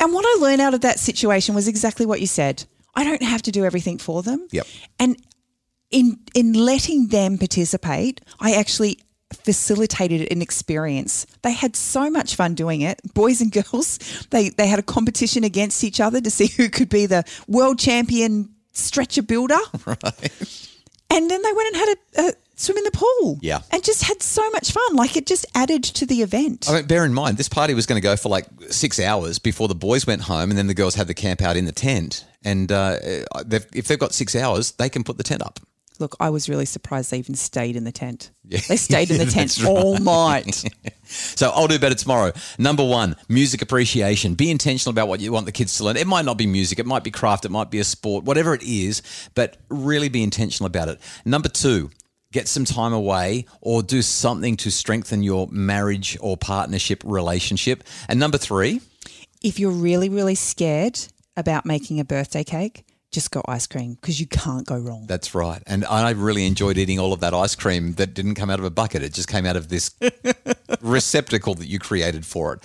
and 0.00 0.12
what 0.12 0.24
I 0.26 0.40
learned 0.40 0.60
out 0.60 0.74
of 0.74 0.82
that 0.82 0.98
situation 0.98 1.54
was 1.54 1.68
exactly 1.68 2.04
what 2.04 2.20
you 2.20 2.26
said. 2.26 2.64
I 2.94 3.04
don't 3.04 3.22
have 3.22 3.42
to 3.42 3.50
do 3.50 3.64
everything 3.64 3.98
for 3.98 4.22
them. 4.22 4.46
Yep. 4.50 4.66
And 4.98 5.16
in 5.90 6.18
in 6.34 6.52
letting 6.52 7.08
them 7.08 7.38
participate, 7.38 8.20
I 8.40 8.54
actually 8.54 8.98
facilitated 9.32 10.30
an 10.30 10.42
experience. 10.42 11.26
They 11.42 11.52
had 11.52 11.76
so 11.76 12.10
much 12.10 12.36
fun 12.36 12.54
doing 12.54 12.80
it. 12.80 13.00
Boys 13.14 13.40
and 13.40 13.52
girls, 13.52 13.98
they 14.30 14.50
they 14.50 14.66
had 14.66 14.78
a 14.78 14.82
competition 14.82 15.44
against 15.44 15.84
each 15.84 16.00
other 16.00 16.20
to 16.20 16.30
see 16.30 16.46
who 16.56 16.68
could 16.68 16.88
be 16.88 17.06
the 17.06 17.24
world 17.46 17.78
champion 17.78 18.50
stretcher 18.72 19.22
builder. 19.22 19.58
Right. 19.86 20.70
And 21.10 21.30
then 21.30 21.42
they 21.42 21.52
went 21.52 21.68
and 21.68 21.76
had 21.76 21.88
a, 21.88 22.28
a 22.28 22.32
swim 22.56 22.78
in 22.78 22.84
the 22.84 22.90
pool. 22.90 23.38
Yeah. 23.40 23.60
And 23.70 23.84
just 23.84 24.02
had 24.02 24.20
so 24.20 24.48
much 24.50 24.72
fun. 24.72 24.96
Like 24.96 25.16
it 25.16 25.26
just 25.26 25.46
added 25.54 25.84
to 25.84 26.06
the 26.06 26.22
event. 26.22 26.66
I 26.68 26.76
mean, 26.76 26.86
bear 26.86 27.04
in 27.04 27.14
mind, 27.14 27.36
this 27.36 27.48
party 27.48 27.74
was 27.74 27.86
going 27.86 28.00
to 28.00 28.02
go 28.02 28.16
for 28.16 28.30
like 28.30 28.46
six 28.70 28.98
hours 28.98 29.38
before 29.38 29.68
the 29.68 29.76
boys 29.76 30.06
went 30.06 30.22
home, 30.22 30.50
and 30.50 30.58
then 30.58 30.66
the 30.66 30.74
girls 30.74 30.96
had 30.96 31.06
the 31.06 31.14
camp 31.14 31.40
out 31.40 31.56
in 31.56 31.66
the 31.66 31.72
tent. 31.72 32.24
And 32.42 32.72
uh, 32.72 32.98
they've, 33.44 33.66
if 33.74 33.86
they've 33.86 33.98
got 33.98 34.12
six 34.12 34.34
hours, 34.34 34.72
they 34.72 34.88
can 34.88 35.04
put 35.04 35.18
the 35.18 35.22
tent 35.22 35.42
up. 35.42 35.60
Look, 36.00 36.16
I 36.18 36.30
was 36.30 36.48
really 36.48 36.64
surprised 36.64 37.12
they 37.12 37.18
even 37.18 37.36
stayed 37.36 37.76
in 37.76 37.84
the 37.84 37.92
tent. 37.92 38.32
Yeah. 38.44 38.60
They 38.68 38.76
stayed 38.76 39.10
in 39.10 39.18
the 39.18 39.26
tent 39.30 39.64
all 39.64 39.98
night. 39.98 40.64
So 41.06 41.50
I'll 41.50 41.68
do 41.68 41.78
better 41.78 41.94
tomorrow. 41.94 42.32
Number 42.58 42.82
one, 42.82 43.14
music 43.28 43.60
appreciation. 43.60 44.34
Be 44.34 44.50
intentional 44.50 44.90
about 44.90 45.06
what 45.06 45.20
you 45.20 45.30
want 45.32 45.44
the 45.46 45.52
kids 45.52 45.76
to 45.76 45.84
learn. 45.84 45.96
It 45.96 46.06
might 46.06 46.24
not 46.24 46.38
be 46.38 46.46
music, 46.46 46.78
it 46.78 46.86
might 46.86 47.04
be 47.04 47.10
craft, 47.10 47.44
it 47.44 47.50
might 47.50 47.70
be 47.70 47.78
a 47.78 47.84
sport, 47.84 48.24
whatever 48.24 48.54
it 48.54 48.62
is, 48.62 49.02
but 49.34 49.58
really 49.68 50.08
be 50.08 50.22
intentional 50.22 50.66
about 50.66 50.88
it. 50.88 50.98
Number 51.24 51.48
two, 51.48 51.90
get 52.32 52.48
some 52.48 52.64
time 52.64 52.92
away 52.92 53.46
or 53.60 53.82
do 53.82 54.02
something 54.02 54.56
to 54.56 54.70
strengthen 54.70 55.22
your 55.22 55.46
marriage 55.50 56.16
or 56.20 56.36
partnership 56.36 57.02
relationship. 57.04 57.84
And 58.08 58.18
number 58.18 58.38
three, 58.38 58.80
if 59.42 59.58
you're 59.58 59.70
really, 59.70 60.08
really 60.08 60.34
scared 60.34 60.98
about 61.36 61.66
making 61.66 62.00
a 62.00 62.04
birthday 62.04 62.44
cake, 62.44 62.84
just 63.14 63.30
go 63.30 63.42
ice 63.46 63.66
cream 63.66 63.94
because 63.94 64.20
you 64.20 64.26
can't 64.26 64.66
go 64.66 64.76
wrong. 64.76 65.06
That's 65.06 65.34
right. 65.34 65.62
And 65.66 65.84
I 65.84 66.10
really 66.10 66.46
enjoyed 66.46 66.76
eating 66.76 66.98
all 66.98 67.12
of 67.12 67.20
that 67.20 67.32
ice 67.32 67.54
cream 67.54 67.94
that 67.94 68.12
didn't 68.12 68.34
come 68.34 68.50
out 68.50 68.58
of 68.58 68.64
a 68.64 68.70
bucket. 68.70 69.02
It 69.02 69.14
just 69.14 69.28
came 69.28 69.46
out 69.46 69.56
of 69.56 69.68
this 69.68 69.94
receptacle 70.80 71.54
that 71.54 71.66
you 71.66 71.78
created 71.78 72.24
for 72.26 72.54
it. 72.54 72.60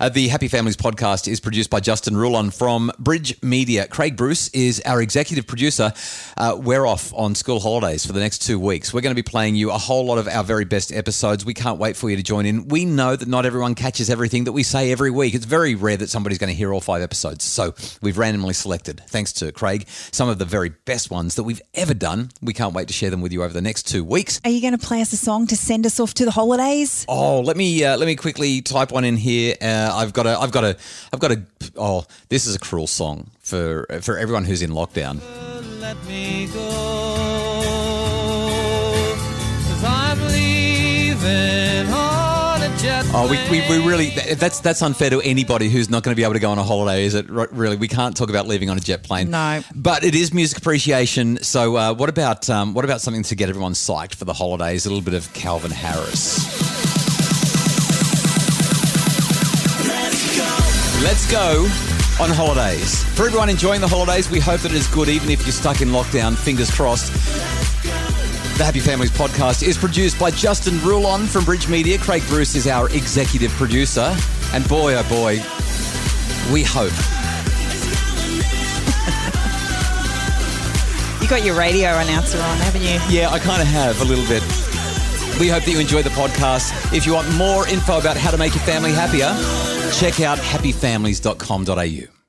Uh, 0.00 0.08
the 0.08 0.28
Happy 0.28 0.48
Families 0.48 0.76
podcast 0.76 1.28
is 1.28 1.40
produced 1.40 1.70
by 1.70 1.80
Justin 1.80 2.16
Rulon 2.16 2.50
from 2.50 2.90
Bridge 2.98 3.40
Media. 3.42 3.86
Craig 3.86 4.16
Bruce 4.16 4.48
is 4.48 4.82
our 4.84 5.00
executive 5.02 5.46
producer. 5.46 5.92
Uh, 6.36 6.56
we're 6.58 6.86
off 6.86 7.12
on 7.14 7.34
school 7.34 7.60
holidays 7.60 8.04
for 8.06 8.12
the 8.12 8.20
next 8.20 8.38
two 8.38 8.58
weeks. 8.58 8.92
We're 8.92 9.00
going 9.00 9.14
to 9.14 9.22
be 9.22 9.28
playing 9.28 9.54
you 9.54 9.70
a 9.70 9.78
whole 9.78 10.04
lot 10.04 10.18
of 10.18 10.28
our 10.28 10.44
very 10.44 10.64
best 10.64 10.92
episodes. 10.92 11.44
We 11.44 11.54
can't 11.54 11.78
wait 11.78 11.96
for 11.96 12.10
you 12.10 12.16
to 12.16 12.22
join 12.22 12.46
in. 12.46 12.68
We 12.68 12.84
know 12.84 13.16
that 13.16 13.28
not 13.28 13.46
everyone 13.46 13.74
catches 13.74 14.10
everything 14.10 14.44
that 14.44 14.52
we 14.52 14.62
say 14.62 14.92
every 14.92 15.10
week. 15.10 15.34
It's 15.34 15.44
very 15.44 15.74
rare 15.74 15.96
that 15.96 16.10
somebody's 16.10 16.38
going 16.38 16.50
to 16.50 16.56
hear 16.56 16.72
all 16.72 16.80
five 16.80 17.02
episodes. 17.02 17.44
So 17.44 17.74
we've 18.00 18.18
randomly 18.18 18.54
selected, 18.54 19.02
thanks 19.08 19.32
to 19.34 19.52
Craig, 19.52 19.86
some 19.88 20.28
of 20.28 20.38
the 20.38 20.44
very 20.44 20.70
best 20.70 21.10
ones 21.10 21.34
that 21.36 21.44
we've 21.44 21.62
ever 21.74 21.94
done. 21.94 22.30
We 22.40 22.52
can't 22.52 22.74
wait 22.74 22.88
to 22.88 22.94
share 22.94 23.10
them 23.10 23.20
with 23.20 23.32
you 23.32 23.42
over 23.42 23.52
the 23.52 23.62
next 23.62 23.84
two 23.84 24.04
weeks. 24.04 24.40
Are 24.44 24.50
you 24.50 24.60
going 24.60 24.76
to 24.76 24.84
play 24.84 25.00
us 25.00 25.12
a 25.12 25.16
song 25.16 25.46
to 25.48 25.56
send 25.56 25.86
us 25.86 26.00
off 26.00 26.14
to 26.14 26.24
the 26.24 26.30
holidays? 26.30 27.04
Oh, 27.08 27.40
let 27.52 27.58
me 27.58 27.84
uh, 27.84 27.98
let 27.98 28.06
me 28.06 28.16
quickly 28.16 28.62
type 28.62 28.92
one 28.92 29.04
in 29.04 29.14
here. 29.18 29.54
Uh, 29.60 29.90
I've 29.92 30.14
got 30.14 30.26
a 30.26 30.38
I've 30.40 30.52
got 30.52 30.64
a 30.64 30.74
I've 31.12 31.20
got 31.20 31.32
a 31.32 31.42
oh, 31.76 32.06
this 32.30 32.46
is 32.46 32.54
a 32.54 32.58
cruel 32.58 32.86
song 32.86 33.30
for 33.40 33.84
for 34.00 34.16
everyone 34.16 34.46
who's 34.46 34.62
in 34.62 34.70
lockdown. 34.70 35.20
Let 35.82 36.02
me 36.06 36.46
go. 36.46 36.62
'Cause 39.68 39.84
I'm 39.84 40.18
leaving 40.28 41.92
on 41.92 42.62
a 42.62 42.74
jet 42.78 43.04
Oh, 43.12 43.28
we, 43.30 43.36
we, 43.50 43.68
we 43.68 43.86
really 43.86 44.08
th- 44.12 44.38
that's 44.38 44.60
that's 44.60 44.80
unfair 44.80 45.10
to 45.10 45.20
anybody 45.20 45.68
who's 45.68 45.90
not 45.90 46.02
going 46.04 46.14
to 46.14 46.16
be 46.16 46.22
able 46.24 46.32
to 46.32 46.40
go 46.40 46.50
on 46.52 46.58
a 46.58 46.62
holiday, 46.64 47.04
is 47.04 47.14
it? 47.14 47.28
R- 47.30 47.48
Really, 47.52 47.76
we 47.76 47.86
can't 47.88 48.16
talk 48.16 48.30
about 48.30 48.46
leaving 48.48 48.70
on 48.70 48.78
a 48.78 48.80
jet 48.80 49.02
plane. 49.02 49.28
No. 49.30 49.62
but 49.74 50.04
it 50.04 50.14
is 50.14 50.32
music 50.32 50.56
appreciation. 50.56 51.36
So, 51.42 51.76
uh, 51.76 51.92
what 51.92 52.08
about 52.08 52.48
um, 52.48 52.72
what 52.72 52.86
about 52.86 53.02
something 53.02 53.24
to 53.24 53.34
get 53.34 53.50
everyone 53.50 53.74
psyched 53.74 54.14
for 54.14 54.24
the 54.24 54.32
holidays? 54.32 54.86
A 54.86 54.88
little 54.88 55.04
bit 55.04 55.12
of 55.12 55.30
Calvin 55.34 55.70
Harris. 55.70 56.91
Let's 61.02 61.28
go 61.30 61.64
on 62.20 62.30
holidays. 62.30 63.02
For 63.16 63.26
everyone 63.26 63.48
enjoying 63.48 63.80
the 63.80 63.88
holidays, 63.88 64.30
we 64.30 64.38
hope 64.38 64.60
that 64.60 64.70
it 64.70 64.76
is 64.76 64.86
good, 64.86 65.08
even 65.08 65.30
if 65.30 65.42
you're 65.42 65.52
stuck 65.52 65.80
in 65.80 65.88
lockdown. 65.88 66.36
Fingers 66.36 66.70
crossed. 66.70 67.12
The 68.56 68.64
Happy 68.64 68.78
Families 68.78 69.10
podcast 69.10 69.66
is 69.66 69.76
produced 69.76 70.16
by 70.16 70.30
Justin 70.30 70.78
Rulon 70.78 71.26
from 71.26 71.44
Bridge 71.44 71.68
Media. 71.68 71.98
Craig 71.98 72.22
Bruce 72.28 72.54
is 72.54 72.68
our 72.68 72.88
executive 72.90 73.50
producer. 73.52 74.14
And 74.52 74.66
boy, 74.68 74.94
oh 74.94 75.02
boy, 75.08 75.42
we 76.52 76.62
hope. 76.62 76.92
You 81.20 81.28
got 81.28 81.44
your 81.44 81.56
radio 81.58 81.98
announcer 81.98 82.38
on, 82.38 82.58
haven't 82.58 82.82
you? 82.82 83.00
Yeah, 83.08 83.30
I 83.30 83.40
kind 83.40 83.60
of 83.60 83.66
have 83.66 84.00
a 84.02 84.04
little 84.04 84.26
bit. 84.26 84.61
We 85.42 85.48
hope 85.48 85.64
that 85.64 85.72
you 85.72 85.80
enjoy 85.80 86.02
the 86.02 86.10
podcast. 86.10 86.96
If 86.96 87.04
you 87.04 87.14
want 87.14 87.28
more 87.34 87.66
info 87.66 87.98
about 87.98 88.16
how 88.16 88.30
to 88.30 88.38
make 88.38 88.54
your 88.54 88.62
family 88.62 88.92
happier, 88.92 89.26
check 89.92 90.20
out 90.20 90.38
happyfamilies.com.au. 90.38 92.21